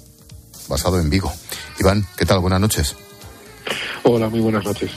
[0.68, 1.32] basado en Vigo.
[1.80, 2.40] Iván, ¿qué tal?
[2.40, 2.96] Buenas noches.
[4.04, 4.92] Hola, muy buenas noches.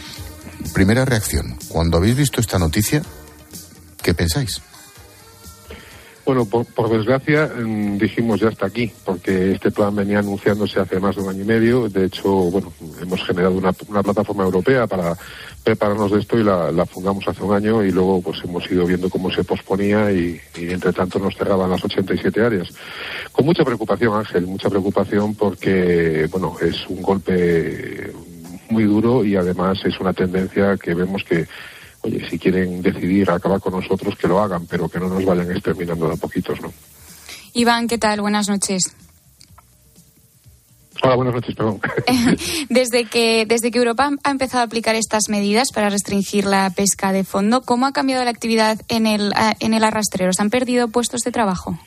[0.75, 3.03] Primera reacción, cuando habéis visto esta noticia,
[4.03, 4.61] ¿qué pensáis?
[6.29, 11.17] Bueno, por, desgracia mm, dijimos ya está aquí, porque este plan venía anunciándose hace más
[11.17, 11.89] de un año y medio.
[11.89, 15.17] De hecho, bueno, hemos generado una, plataforma europea para
[15.69, 19.11] prepararnos de esto y la, fundamos hace un año y luego pues hemos ido viendo
[19.11, 22.69] cómo se posponía y, entre tanto nos cerraban las 87 áreas.
[23.33, 28.11] Con mucha preocupación, Ángel, mucha preocupación porque, bueno, es un golpe
[28.71, 31.47] muy duro y además es una tendencia que vemos que
[32.01, 35.51] oye, si quieren decidir acabar con nosotros, que lo hagan, pero que no nos vayan
[35.51, 36.73] exterminando de a poquitos, ¿no?
[37.53, 38.23] Iván, ¿qué tal?
[38.23, 38.95] Buenas noches.
[41.03, 41.55] Hola, buenas noches,
[42.69, 47.13] desde, que, desde que Europa ha empezado a aplicar estas medidas para restringir la pesca
[47.13, 50.33] de fondo, ¿cómo ha cambiado la actividad en el, en el arrastrero?
[50.33, 51.79] ¿Se han perdido puestos de trabajo?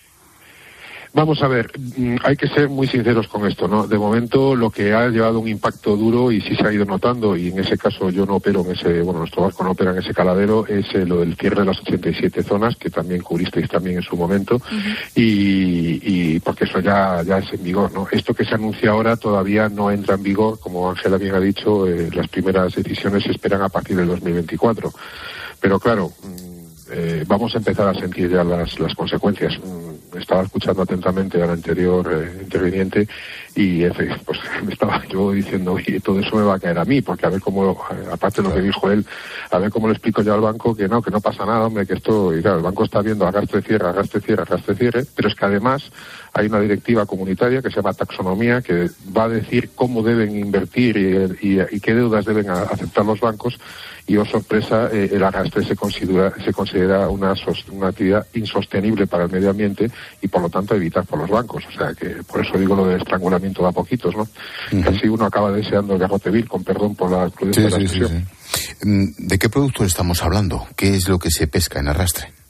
[1.14, 3.86] Vamos a ver, mm, hay que ser muy sinceros con esto, ¿no?
[3.86, 7.36] De momento lo que ha llevado un impacto duro y sí se ha ido notando,
[7.36, 9.98] y en ese caso yo no opero en ese, bueno, nuestro barco no opera en
[9.98, 13.98] ese caladero, es eh, lo del cierre de las 87 zonas, que también cubristeis también
[13.98, 14.62] en su momento,
[15.14, 16.00] y,
[16.36, 18.08] y, porque eso ya, ya es en vigor, ¿no?
[18.10, 21.88] Esto que se anuncia ahora todavía no entra en vigor, como Ángela bien ha dicho,
[21.88, 24.94] eh, las primeras decisiones se esperan a partir del 2024.
[25.60, 26.62] Pero claro, mm,
[26.94, 29.60] eh, vamos a empezar a sentir ya las, las consecuencias.
[30.16, 33.08] Estaba escuchando atentamente al anterior eh, interviniente
[33.56, 33.86] y
[34.26, 37.26] pues, me estaba yo diciendo, oye, todo eso me va a caer a mí, porque
[37.26, 39.06] a ver cómo, eh, aparte de lo que dijo él,
[39.50, 41.86] a ver cómo le explico yo al banco que no, que no pasa nada, hombre,
[41.86, 45.30] que esto, y claro, el banco está viendo arrastre cierre, arrastre cierre, arrastre cierre, pero
[45.30, 45.92] es que además
[46.34, 50.98] hay una directiva comunitaria que se llama taxonomía que va a decir cómo deben invertir
[51.42, 53.58] y, qué deudas deben aceptar los bancos
[54.08, 57.34] y, oh sorpresa, eh, el arrastre se considera, se considera una,
[57.72, 59.90] una actividad insostenible para el medio ambiente
[60.22, 61.64] y, por lo tanto, evitar por los bancos.
[61.68, 64.28] O sea, que por eso digo lo de estrangulamiento de a poquitos, ¿no?
[64.84, 68.28] Casi uno acaba deseando el garrote vil, con perdón por la prudencia de la expresión.
[68.84, 70.66] Mm, ¿De qué producto estamos hablando?
[70.76, 72.41] ¿Qué es lo que se pesca en arrastre?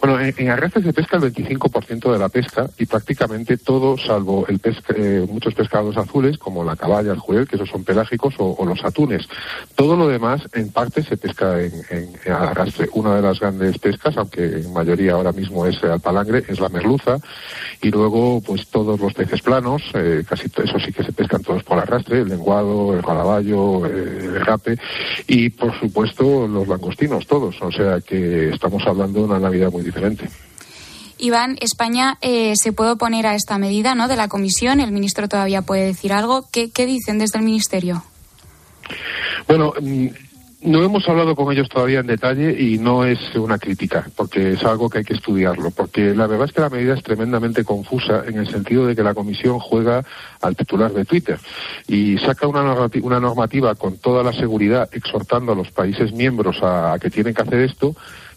[0.00, 5.26] Bueno, en, en se pesca el 25% de la pesca y prácticamente todo, salvo eh,
[5.28, 9.26] muchos pescados azules como la caballa, el juel, que esos son pelágicos, o, los atunes.
[9.74, 12.88] Todo lo demás, en parte, se pesca en, en, arrastre.
[12.94, 16.68] Una de las grandes pescas, aunque en mayoría ahora mismo es al palangre, es la
[16.68, 17.18] merluza.
[17.82, 21.62] Y luego, pues todos los peces planos, eh, casi eso sí que se pescan todos
[21.64, 24.78] por arrastre, el lenguado, el calaballo, eh, el rape.
[25.26, 27.60] Y, por supuesto, los langostinos, todos.
[27.60, 29.38] O sea que estamos hablando de una
[29.70, 30.28] Muy diferente.
[31.18, 34.08] Iván, España eh, se puede oponer a esta medida ¿no?
[34.08, 34.80] de la Comisión.
[34.80, 36.44] El ministro todavía puede decir algo.
[36.50, 38.02] ¿Qué, dicen desde el Ministerio?
[39.46, 40.08] Bueno, mm,
[40.64, 44.64] no hemos hablado con ellos todavía en detalle y no es una crítica, porque es
[44.64, 48.24] algo que hay que estudiarlo, porque la verdad es que la medida es tremendamente confusa
[48.26, 50.04] en el sentido de que la Comisión juega
[50.40, 51.38] al titular de Twitter
[51.86, 56.56] y saca una normativa, una normativa con toda la seguridad exhortando a los países miembros
[56.62, 57.94] a que tienen que hacer esto,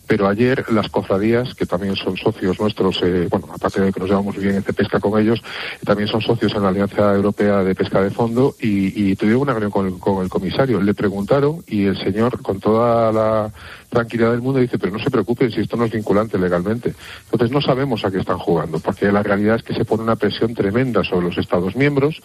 [0.08, 4.10] pero ayer las cofradías, que también son socios nuestros, eh, bueno, aparte de que nos
[4.10, 5.42] llevamos bien de pesca con ellos,
[5.84, 9.72] también son socios en la Alianza Europea de Pesca de Fondo y, tuvieron una reunión
[9.72, 10.82] con con el comisario.
[10.82, 13.52] Le preguntaron y el señor, con toda la
[13.90, 16.94] tranquilidad del mundo dice, pero no se preocupen si esto no es vinculante legalmente.
[17.26, 20.16] Entonces no sabemos a qué están jugando, porque la realidad es que se pone una
[20.16, 22.22] presión tremenda sobre los Estados miembros,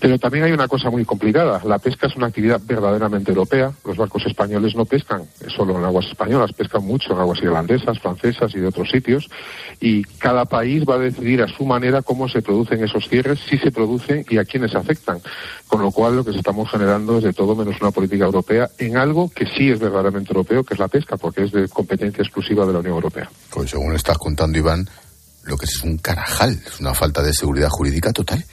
[0.00, 1.60] pero también hay una cosa muy complicada.
[1.64, 3.72] La pesca es una actividad verdaderamente europea.
[3.84, 5.22] Los barcos españoles no pescan
[5.54, 9.28] solo en aguas españolas, pescan mucho en aguas irlandesas, francesas y de otros sitios,
[9.80, 13.58] y cada país va a decidir a su manera cómo se producen esos cierres, si
[13.58, 15.18] se producen y a quiénes afectan.
[15.68, 18.96] Con lo cual lo que estamos generando es de todo menos una política europea en
[18.96, 22.66] algo que sí es verdaderamente europeo, que es la pesca, porque es de competencia exclusiva
[22.66, 23.30] de la Unión Europea.
[23.50, 24.88] Pues según estás contando, Iván,
[25.44, 28.44] lo que es un carajal, es una falta de seguridad jurídica total.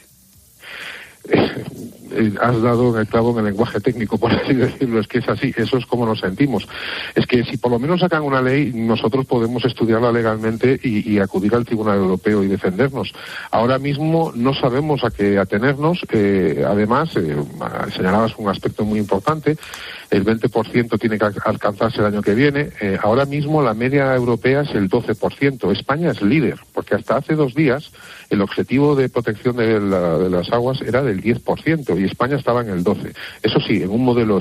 [2.12, 5.20] Eh, has dado en el clavo en el lenguaje técnico, por así decirlo, es que
[5.20, 6.68] es así, eso es como nos sentimos.
[7.16, 11.54] Es que si por lo menos sacan una ley, nosotros podemos estudiarla legalmente y, acudir
[11.54, 13.14] al Tribunal Europeo y defendernos.
[13.52, 17.36] Ahora mismo no sabemos a qué atenernos, eh, además, eh,
[17.94, 19.58] señalabas un aspecto muy importante,
[20.10, 22.70] el 20% tiene que alcanzarse el año que viene.
[23.04, 25.72] Ahora mismo la media europea es el 12%.
[25.72, 27.92] España es líder, porque hasta hace dos días
[28.30, 29.80] el objetivo de protección de
[30.30, 33.14] las aguas era del 10% y España estaba en el 12%.
[33.44, 34.40] Eso sí, en un modelo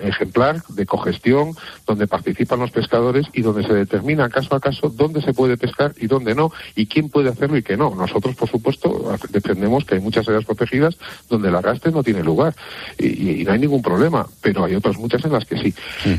[0.00, 1.54] ejemplar de cogestión
[1.86, 5.94] donde participan los pescadores y donde se determina caso a caso dónde se puede pescar
[5.98, 7.94] y dónde no y quién puede hacerlo y qué no.
[7.94, 10.96] Nosotros, por supuesto, defendemos que hay muchas áreas protegidas
[11.28, 12.54] donde el arrastre no tiene lugar
[12.98, 15.74] y, no hay ningún problema, pero hay otras muchas en las que sí.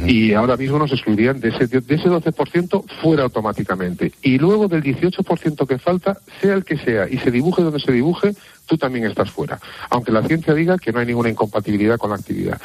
[0.07, 4.11] Y ahora mismo nos excluirían de ese, de ese 12% fuera automáticamente.
[4.21, 7.91] Y luego del 18% que falta, sea el que sea, y se dibuje donde se
[7.91, 8.33] dibuje,
[8.69, 9.59] tú también estás fuera,
[9.89, 12.61] aunque la ciencia diga que no hay ninguna incompatibilidad con la actividad.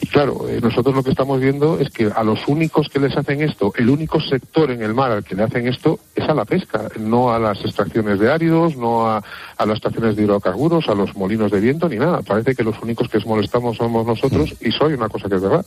[0.00, 3.16] Y claro, eh, nosotros lo que estamos viendo es que a los únicos que les
[3.16, 6.34] hacen esto, el único sector en el mar al que le hacen esto es a
[6.34, 9.24] la pesca, no a las extracciones de áridos, no a,
[9.58, 12.20] las estaciones de hidrocarburos, a los molinos de viento, ni nada.
[12.20, 15.64] Parece que los únicos que molestamos somos nosotros y soy una cosa que es verdad.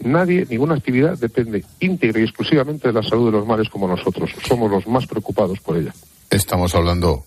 [0.00, 4.30] Nadie, ninguna actividad depende íntegra y exclusivamente de la salud de los mares como nosotros.
[4.46, 5.92] Somos los más preocupados por ella.
[6.30, 7.24] Estamos hablando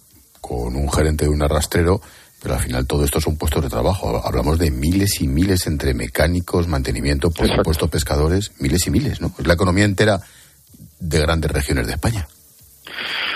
[0.48, 2.00] con un gerente de un arrastrero,
[2.39, 4.22] pero al final todo esto son puestos de trabajo.
[4.24, 9.34] Hablamos de miles y miles entre mecánicos, mantenimiento, por supuesto pescadores, miles y miles, ¿no?
[9.39, 10.22] Es la economía entera
[11.00, 12.28] de grandes regiones de España.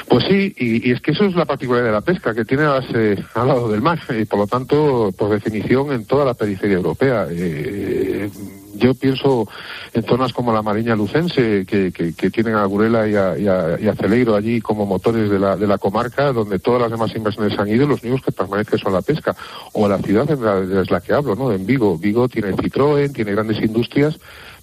[0.07, 3.23] Pues sí, y, es que eso es la particularidad de la pesca, que tiene base
[3.35, 7.27] al lado del mar, y por lo tanto, por definición, en toda la periferia europea.
[7.29, 8.29] Eh,
[8.75, 9.47] yo pienso
[9.93, 14.85] en zonas como la Mariña Lucense, que, tienen a Gurela y a, Celeiro allí como
[14.85, 18.21] motores de la, de la comarca, donde todas las demás inversiones han ido, los únicos
[18.23, 19.35] que permanecen son la pesca.
[19.73, 21.51] O la ciudad en es la que hablo, ¿no?
[21.51, 21.97] En Vigo.
[21.97, 24.17] Vigo tiene Citroën, tiene grandes industrias,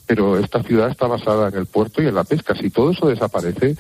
[0.07, 2.55] pero esta ciudad está basada en el puerto y en la pesca.
[2.55, 3.77] Si todo eso desaparece,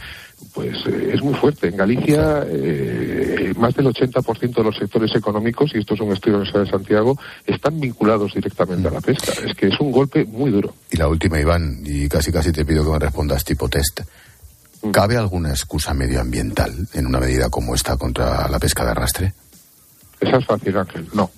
[0.53, 1.68] pues eh, es muy fuerte.
[1.68, 6.41] En Galicia, eh, más del 80% de los sectores económicos, y esto es un estudio
[6.41, 9.32] de de Santiago, están vinculados directamente a la pesca.
[9.45, 10.74] Es que es un golpe muy duro.
[10.91, 14.01] Y la última, Iván, y casi casi te pido que me respondas tipo test.
[14.82, 14.91] Mm.
[14.91, 19.34] ¿Cabe alguna excusa medioambiental en una medida como esta contra la pesca de arrastre?
[20.20, 21.09] Esa es fácil, Ángel.
[21.12, 21.30] No.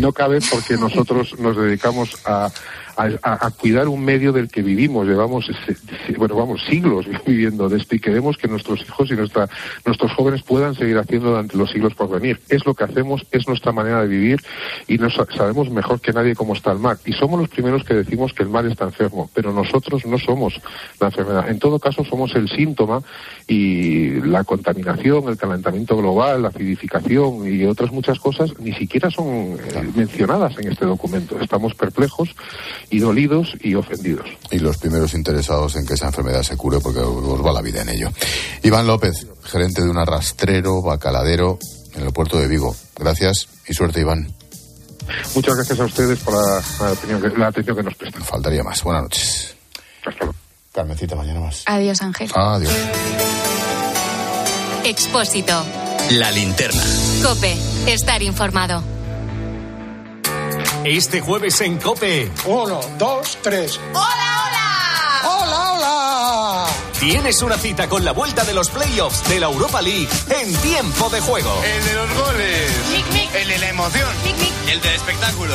[0.00, 2.50] No cabe porque nosotros nos dedicamos a
[3.22, 5.06] a, cuidar un medio del que vivimos.
[5.06, 5.50] Llevamos,
[6.16, 9.48] bueno, vamos, siglos viviendo de esto y queremos que nuestros hijos y nuestra,
[9.86, 12.40] nuestros jóvenes puedan seguir haciendo durante los siglos por venir.
[12.48, 14.40] Es lo que hacemos, es nuestra manera de vivir
[14.86, 16.98] y nos, sabemos mejor que nadie cómo está el mar.
[17.04, 20.60] Y somos los primeros que decimos que el mar está enfermo, pero nosotros no somos
[20.98, 21.48] la enfermedad.
[21.48, 23.02] En todo caso, somos el síntoma
[23.46, 29.26] y la contaminación, el calentamiento global, la acidificación y otras muchas cosas ni siquiera son
[29.26, 31.40] eh, mencionadas en este documento.
[31.40, 32.34] Estamos perplejos
[32.90, 34.26] y dolidos y ofendidos.
[34.50, 37.82] Y los primeros interesados en que esa enfermedad se cure porque os va la vida
[37.82, 38.10] en ello.
[38.62, 41.58] Iván López, gerente de un arrastrero bacaladero
[41.94, 42.74] en el puerto de Vigo.
[42.96, 44.32] Gracias y suerte, Iván.
[45.34, 48.22] Muchas gracias a ustedes por la, atención que nos prestan.
[48.22, 48.82] Faltaría más.
[48.82, 49.54] Buenas noches.
[50.72, 51.64] Carmencita, mañana más.
[51.66, 52.30] Adiós, Ángel.
[52.34, 52.72] Adiós.
[54.84, 55.64] Expósito.
[56.12, 56.82] La linterna.
[57.22, 57.56] Cope.
[57.86, 58.99] Estar informado.
[60.84, 62.30] Este jueves en Cope.
[62.46, 63.78] Uno, dos, tres.
[63.92, 64.69] ¡Hola, hola!
[67.00, 71.08] Tienes una cita con la vuelta de los playoffs de la Europa League en tiempo
[71.08, 71.50] de juego.
[71.64, 72.70] El de los goles.
[73.32, 74.08] El de la emoción.
[74.68, 75.54] El del espectáculo.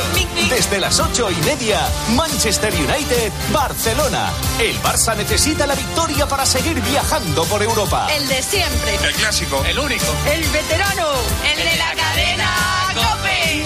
[0.50, 1.86] Desde las ocho y media,
[2.16, 4.32] Manchester United, Barcelona.
[4.58, 8.08] El Barça necesita la victoria para seguir viajando por Europa.
[8.12, 8.96] El de siempre.
[9.06, 9.64] El clásico.
[9.64, 10.06] El único.
[10.28, 11.10] El veterano.
[11.48, 12.76] El de la cadena.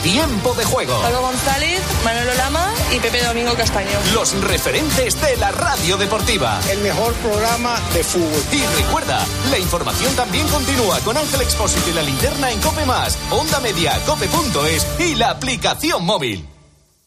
[0.03, 1.01] Tiempo de juego.
[1.03, 3.99] Pablo González, Manolo Lama y Pepe Domingo Castaño.
[4.15, 6.59] Los referentes de la radio deportiva.
[6.71, 8.43] El mejor programa de fútbol.
[8.53, 13.19] Y recuerda, la información también continúa con Ángel Expósito y la linterna en Cope Más,
[13.31, 16.50] Onda Media, Cope.es y la aplicación móvil.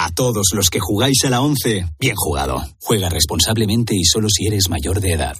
[0.00, 2.64] A todos los que jugáis a la 11, bien jugado.
[2.80, 5.36] Juega responsablemente y solo si eres mayor de edad.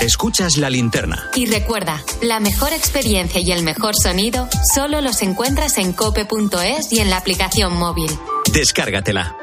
[0.00, 1.30] Escuchas la linterna.
[1.34, 7.00] Y recuerda, la mejor experiencia y el mejor sonido solo los encuentras en cope.es y
[7.00, 8.10] en la aplicación móvil.
[8.50, 9.41] Descárgatela.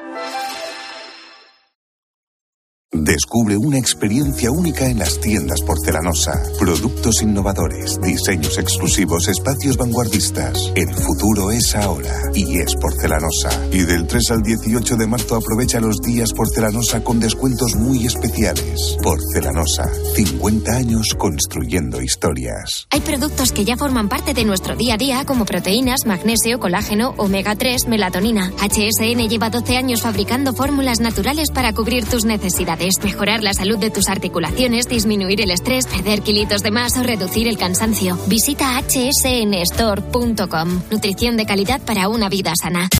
[2.91, 6.41] Descubre una experiencia única en las tiendas porcelanosa.
[6.57, 10.71] Productos innovadores, diseños exclusivos, espacios vanguardistas.
[10.73, 13.51] El futuro es ahora y es porcelanosa.
[13.71, 18.97] Y del 3 al 18 de marzo aprovecha los días porcelanosa con descuentos muy especiales.
[19.03, 22.87] Porcelanosa, 50 años construyendo historias.
[22.89, 27.13] Hay productos que ya forman parte de nuestro día a día como proteínas, magnesio, colágeno,
[27.17, 28.51] omega 3, melatonina.
[28.57, 33.89] HSN lleva 12 años fabricando fórmulas naturales para cubrir tus necesidades mejorar la salud de
[33.89, 38.17] tus articulaciones, disminuir el estrés, perder kilitos de más o reducir el cansancio.
[38.27, 40.81] Visita hsnstore.com.
[40.89, 42.87] Nutrición de calidad para una vida sana.